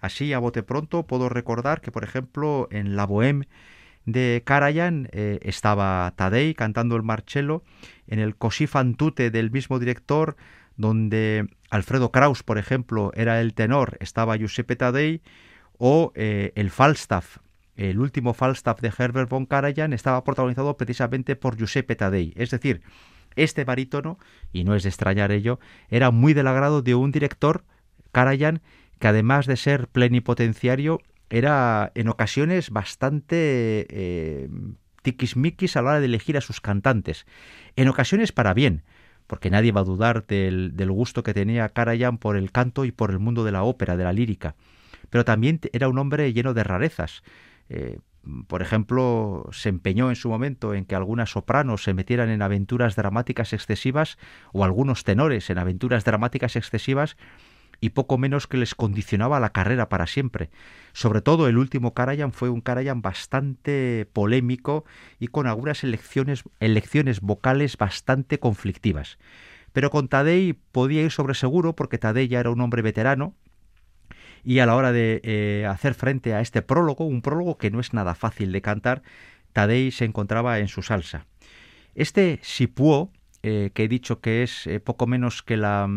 Así, 0.00 0.32
a 0.32 0.38
bote 0.38 0.62
pronto, 0.62 1.06
puedo 1.06 1.28
recordar 1.28 1.80
que, 1.80 1.92
por 1.92 2.04
ejemplo, 2.04 2.68
en 2.70 2.96
La 2.96 3.06
Bohème 3.06 3.46
de 4.04 4.42
Karajan 4.44 5.08
eh, 5.12 5.38
estaba 5.42 6.12
Taddei 6.16 6.54
cantando 6.54 6.96
el 6.96 7.02
Marcello, 7.02 7.62
en 8.06 8.18
el 8.18 8.36
Così 8.36 8.66
fan 8.66 8.96
tutte 8.96 9.30
del 9.30 9.50
mismo 9.50 9.78
director, 9.78 10.36
donde 10.76 11.46
Alfredo 11.70 12.10
Kraus, 12.10 12.42
por 12.42 12.58
ejemplo, 12.58 13.12
era 13.14 13.40
el 13.40 13.54
tenor, 13.54 13.96
estaba 14.00 14.36
Giuseppe 14.36 14.76
Taddei, 14.76 15.22
o 15.78 16.12
eh, 16.14 16.52
el 16.54 16.70
Falstaff, 16.70 17.38
el 17.76 17.98
último 17.98 18.34
Falstaff 18.34 18.80
de 18.80 18.92
Herbert 18.96 19.28
von 19.28 19.46
Karajan, 19.46 19.92
estaba 19.92 20.22
protagonizado 20.24 20.76
precisamente 20.76 21.36
por 21.36 21.56
Giuseppe 21.56 21.96
Taddei. 21.96 22.32
Es 22.36 22.50
decir, 22.50 22.82
este 23.36 23.64
barítono, 23.64 24.18
y 24.52 24.64
no 24.64 24.74
es 24.74 24.84
de 24.84 24.88
extrañar 24.90 25.32
ello, 25.32 25.58
era 25.88 26.10
muy 26.10 26.34
del 26.34 26.46
agrado 26.46 26.82
de 26.82 26.94
un 26.94 27.10
director, 27.10 27.64
Karajan, 28.12 28.62
que 28.98 29.08
además 29.08 29.46
de 29.46 29.56
ser 29.56 29.88
plenipotenciario, 29.88 31.00
era 31.30 31.90
en 31.94 32.08
ocasiones 32.08 32.70
bastante 32.70 33.86
eh, 33.90 34.48
tiquismiquis 35.02 35.76
a 35.76 35.82
la 35.82 35.90
hora 35.90 36.00
de 36.00 36.06
elegir 36.06 36.36
a 36.36 36.40
sus 36.40 36.60
cantantes. 36.60 37.26
En 37.74 37.88
ocasiones 37.88 38.30
para 38.30 38.54
bien, 38.54 38.84
porque 39.26 39.50
nadie 39.50 39.72
va 39.72 39.80
a 39.80 39.84
dudar 39.84 40.26
del, 40.26 40.76
del 40.76 40.92
gusto 40.92 41.24
que 41.24 41.34
tenía 41.34 41.68
Karajan 41.70 42.18
por 42.18 42.36
el 42.36 42.52
canto 42.52 42.84
y 42.84 42.92
por 42.92 43.10
el 43.10 43.18
mundo 43.18 43.42
de 43.42 43.52
la 43.52 43.64
ópera, 43.64 43.96
de 43.96 44.04
la 44.04 44.12
lírica. 44.12 44.54
Pero 45.14 45.24
también 45.24 45.60
era 45.72 45.86
un 45.86 45.96
hombre 45.98 46.32
lleno 46.32 46.54
de 46.54 46.64
rarezas. 46.64 47.22
Eh, 47.68 48.00
por 48.48 48.62
ejemplo, 48.62 49.48
se 49.52 49.68
empeñó 49.68 50.08
en 50.08 50.16
su 50.16 50.28
momento 50.28 50.74
en 50.74 50.86
que 50.86 50.96
algunas 50.96 51.30
sopranos 51.30 51.84
se 51.84 51.94
metieran 51.94 52.30
en 52.30 52.42
aventuras 52.42 52.96
dramáticas 52.96 53.52
excesivas 53.52 54.18
o 54.52 54.64
algunos 54.64 55.04
tenores 55.04 55.50
en 55.50 55.58
aventuras 55.58 56.04
dramáticas 56.04 56.56
excesivas 56.56 57.16
y 57.80 57.90
poco 57.90 58.18
menos 58.18 58.48
que 58.48 58.56
les 58.56 58.74
condicionaba 58.74 59.38
la 59.38 59.50
carrera 59.50 59.88
para 59.88 60.08
siempre. 60.08 60.50
Sobre 60.94 61.20
todo 61.20 61.46
el 61.46 61.58
último 61.58 61.94
Karajan 61.94 62.32
fue 62.32 62.48
un 62.50 62.60
Karajan 62.60 63.00
bastante 63.00 64.08
polémico 64.12 64.84
y 65.20 65.28
con 65.28 65.46
algunas 65.46 65.84
elecciones, 65.84 66.42
elecciones 66.58 67.20
vocales 67.20 67.78
bastante 67.78 68.40
conflictivas. 68.40 69.18
Pero 69.72 69.90
con 69.90 70.08
Tadei 70.08 70.54
podía 70.72 71.02
ir 71.02 71.12
sobre 71.12 71.34
seguro 71.34 71.76
porque 71.76 71.98
Tadei 71.98 72.26
ya 72.26 72.40
era 72.40 72.50
un 72.50 72.60
hombre 72.60 72.82
veterano 72.82 73.36
Y 74.44 74.58
a 74.58 74.66
la 74.66 74.76
hora 74.76 74.92
de 74.92 75.20
eh, 75.24 75.66
hacer 75.66 75.94
frente 75.94 76.34
a 76.34 76.40
este 76.40 76.60
prólogo, 76.60 77.06
un 77.06 77.22
prólogo 77.22 77.56
que 77.56 77.70
no 77.70 77.80
es 77.80 77.94
nada 77.94 78.14
fácil 78.14 78.52
de 78.52 78.60
cantar, 78.60 79.02
Tadei 79.54 79.90
se 79.90 80.04
encontraba 80.04 80.58
en 80.58 80.68
su 80.68 80.82
salsa. 80.82 81.26
Este 81.94 82.40
Sipuo, 82.42 83.10
eh, 83.42 83.70
que 83.72 83.84
he 83.84 83.88
dicho 83.88 84.20
que 84.20 84.42
es 84.42 84.66
eh, 84.66 84.80
poco 84.80 85.06
menos 85.06 85.42
que 85.42 85.56
la, 85.56 85.88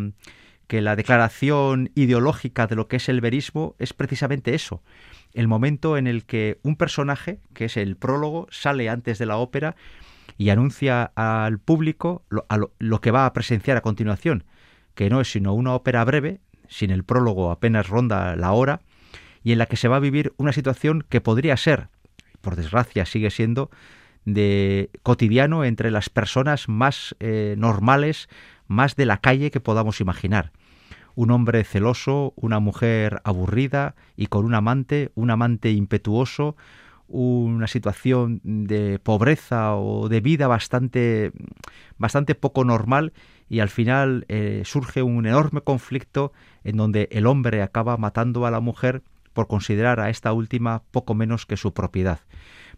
que 0.68 0.82
la 0.82 0.96
declaración 0.96 1.92
ideológica 1.96 2.68
de 2.68 2.76
lo 2.76 2.88
que 2.88 2.98
es 2.98 3.10
el 3.10 3.20
verismo, 3.20 3.76
es 3.80 3.94
precisamente 3.94 4.56
eso. 4.56 4.82
El 5.34 5.48
momento 5.48 5.98
en 5.98 6.08
el 6.08 6.24
que 6.26 6.60
un 6.64 6.78
personaje, 6.78 7.40
que 7.54 7.66
es 7.66 7.76
el 7.76 7.98
prólogo, 7.98 8.48
sale 8.50 8.90
antes 8.90 9.18
de 9.18 9.26
la 9.26 9.38
ópera 9.38 9.76
y 10.38 10.50
anuncia 10.50 11.12
al 11.16 11.60
público 11.60 12.24
lo 12.30 13.02
que 13.02 13.12
va 13.12 13.26
a 13.26 13.34
presenciar 13.34 13.76
a 13.76 13.82
continuación, 13.82 14.46
que 14.94 15.10
no 15.10 15.20
es 15.20 15.32
sino 15.32 15.54
una 15.54 15.74
ópera 15.74 16.04
breve, 16.06 16.40
sin 16.70 16.92
el 16.92 17.04
prólogo 17.04 17.52
apenas 17.52 17.88
ronda 17.88 18.36
la 18.36 18.52
hora, 18.52 18.82
y 19.44 19.52
en 19.52 19.60
la 19.60 19.66
que 19.66 19.78
se 19.78 19.88
va 19.88 19.98
a 19.98 20.02
vivir 20.02 20.34
una 20.38 20.54
situación 20.54 21.06
que 21.08 21.22
podría 21.22 21.56
ser, 21.58 21.90
por 22.42 22.56
desgracia 22.56 23.06
sigue 23.06 23.30
siendo, 23.30 23.70
de 24.26 24.90
cotidiano 25.04 25.64
entre 25.64 25.90
las 25.90 26.10
personas 26.10 26.68
más 26.68 27.16
eh, 27.20 27.56
normales, 27.58 28.28
más 28.68 28.96
de 28.98 29.06
la 29.06 29.18
calle 29.18 29.52
que 29.52 29.62
podamos 29.62 30.02
imaginar. 30.02 30.52
Un 31.16 31.32
hombre 31.32 31.64
celoso, 31.64 32.34
una 32.36 32.60
mujer 32.60 33.22
aburrida 33.24 33.96
y 34.18 34.28
con 34.28 34.46
un 34.46 34.54
amante, 34.54 35.12
un 35.16 35.32
amante 35.32 35.72
impetuoso, 35.72 36.58
una 37.08 37.68
situación 37.68 38.42
de 38.44 39.00
pobreza 39.00 39.76
o 39.76 40.10
de 40.10 40.20
vida 40.20 40.48
bastante, 40.48 41.32
bastante 41.98 42.36
poco 42.36 42.66
normal 42.66 43.14
y 43.50 43.60
al 43.60 43.70
final 43.70 44.26
eh, 44.28 44.62
surge 44.66 45.02
un 45.02 45.26
enorme 45.26 45.62
conflicto 45.62 46.34
en 46.64 46.78
donde 46.78 47.08
el 47.12 47.28
hombre 47.28 47.62
acaba 47.62 47.98
matando 47.98 48.46
a 48.46 48.52
la 48.52 48.60
mujer 48.60 49.02
por 49.34 49.48
considerar 49.48 50.00
a 50.00 50.10
esta 50.10 50.34
última 50.34 50.84
poco 50.92 51.14
menos 51.14 51.46
que 51.46 51.58
su 51.58 51.74
propiedad. 51.74 52.20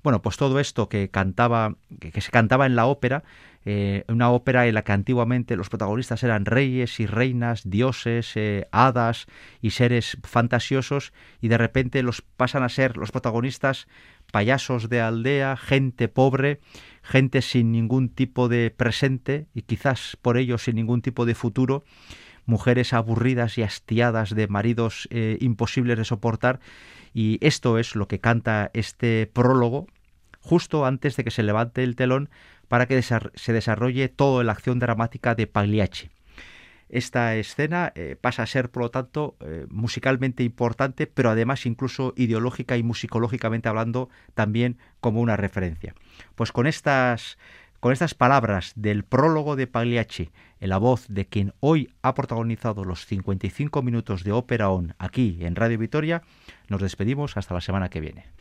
Bueno, 0.03 0.22
pues 0.22 0.38
todo 0.38 0.59
esto 0.59 0.88
que 0.88 1.09
cantaba, 1.09 1.76
que, 1.99 2.22
se 2.22 2.32
cantaba 2.32 2.65
en 2.65 2.76
la 2.76 2.86
ópera, 2.86 3.24
eh, 3.65 4.05
una 4.07 4.30
ópera 4.32 4.67
en 4.67 4.76
la 4.76 4.84
que 4.84 4.93
antiguamente 4.93 5.57
los 5.57 5.70
protagonistas 5.70 6.24
eran 6.24 6.45
reyes 6.45 6.99
y 6.99 7.05
reinas, 7.05 7.70
dioses, 7.70 8.32
eh, 8.36 8.67
hadas 8.72 9.28
y 9.61 9.72
seres 9.72 10.17
fantasiosos, 10.24 11.11
y 11.41 11.49
de 11.49 11.57
repente 11.57 12.01
los 12.01 12.22
pasan 12.22 12.63
a 12.63 12.70
ser 12.70 12.95
los 12.95 13.11
protagonistas 13.11 13.88
payasos 14.32 14.89
de 14.89 15.01
aldea, 15.01 15.57
gente 15.57 16.07
pobre, 16.07 16.59
gente 17.01 17.41
sin 17.41 17.71
ningún 17.71 18.09
tipo 18.09 18.47
de 18.49 18.71
presente 18.71 19.47
y 19.53 19.63
quizás 19.63 20.17
por 20.21 20.38
ello 20.38 20.57
sin 20.57 20.75
ningún 20.75 21.01
tipo 21.01 21.25
de 21.25 21.36
futuro, 21.36 21.84
mujeres 22.45 22.93
aburridas 22.93 23.57
y 23.57 23.63
hastiadas 23.63 24.34
de 24.36 24.47
maridos 24.47 25.07
eh, 25.11 25.38
imposibles 25.41 25.97
de 25.97 26.05
soportar 26.05 26.59
y 27.13 27.38
esto 27.41 27.77
es 27.77 27.95
lo 27.95 28.07
que 28.07 28.19
canta 28.19 28.71
este 28.73 29.30
prólogo 29.32 29.88
justo 30.39 30.86
antes 30.86 31.15
de 31.15 31.23
que 31.23 31.32
se 31.32 31.43
levante 31.43 31.84
el 31.84 31.95
telón 31.95 32.30
para 32.67 32.86
que 32.86 33.01
se 33.01 33.53
desarrolle 33.53 34.09
toda 34.09 34.43
la 34.43 34.51
acción 34.51 34.80
dramática 34.80 35.36
de 35.36 35.47
Pagliacci. 35.47 36.09
Esta 36.89 37.35
escena 37.35 37.91
eh, 37.95 38.15
pasa 38.19 38.43
a 38.43 38.47
ser, 38.47 38.71
por 38.71 38.83
lo 38.83 38.91
tanto, 38.91 39.35
eh, 39.41 39.67
musicalmente 39.69 40.43
importante, 40.43 41.05
pero 41.05 41.29
además 41.29 41.67
incluso 41.67 42.13
ideológica 42.17 42.77
y 42.77 42.83
musicológicamente 42.83 43.69
hablando 43.69 44.09
también 44.33 44.77
como 44.99 45.21
una 45.21 45.37
referencia. 45.37 45.93
Pues 46.35 46.51
con 46.51 46.65
estas, 46.65 47.37
con 47.79 47.93
estas 47.93 48.15
palabras 48.15 48.73
del 48.75 49.03
prólogo 49.03 49.55
de 49.55 49.67
Pagliacci, 49.67 50.31
en 50.59 50.69
la 50.69 50.79
voz 50.79 51.05
de 51.07 51.27
quien 51.27 51.53
hoy 51.59 51.93
ha 52.01 52.15
protagonizado 52.15 52.83
los 52.83 53.05
55 53.05 53.83
minutos 53.83 54.23
de 54.23 54.31
Ópera 54.31 54.71
On 54.71 54.95
aquí 54.97 55.37
en 55.41 55.55
Radio 55.55 55.77
Vitoria, 55.77 56.23
nos 56.69 56.81
despedimos 56.81 57.37
hasta 57.37 57.53
la 57.53 57.61
semana 57.61 57.89
que 57.89 58.01
viene. 58.01 58.38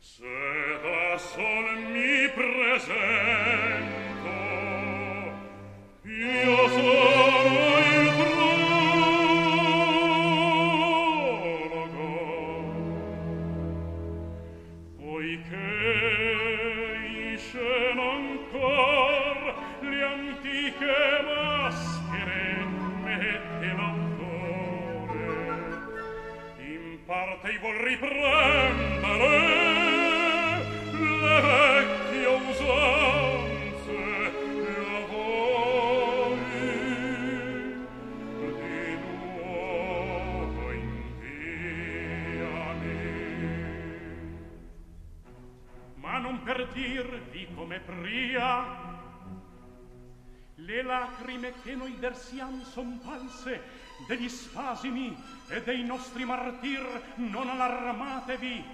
se 0.00 0.24
da 0.82 1.18
sol 1.18 1.66
mi 1.92 2.28
presento 2.34 3.25
che 51.66 51.74
noi 51.74 51.96
versiam 51.98 52.62
son 52.62 53.00
false 53.02 53.60
degli 54.06 54.28
spasimi 54.28 55.16
e 55.48 55.62
dei 55.64 55.82
nostri 55.82 56.24
martir 56.24 57.14
non 57.16 57.48
allarmatevi. 57.48 58.64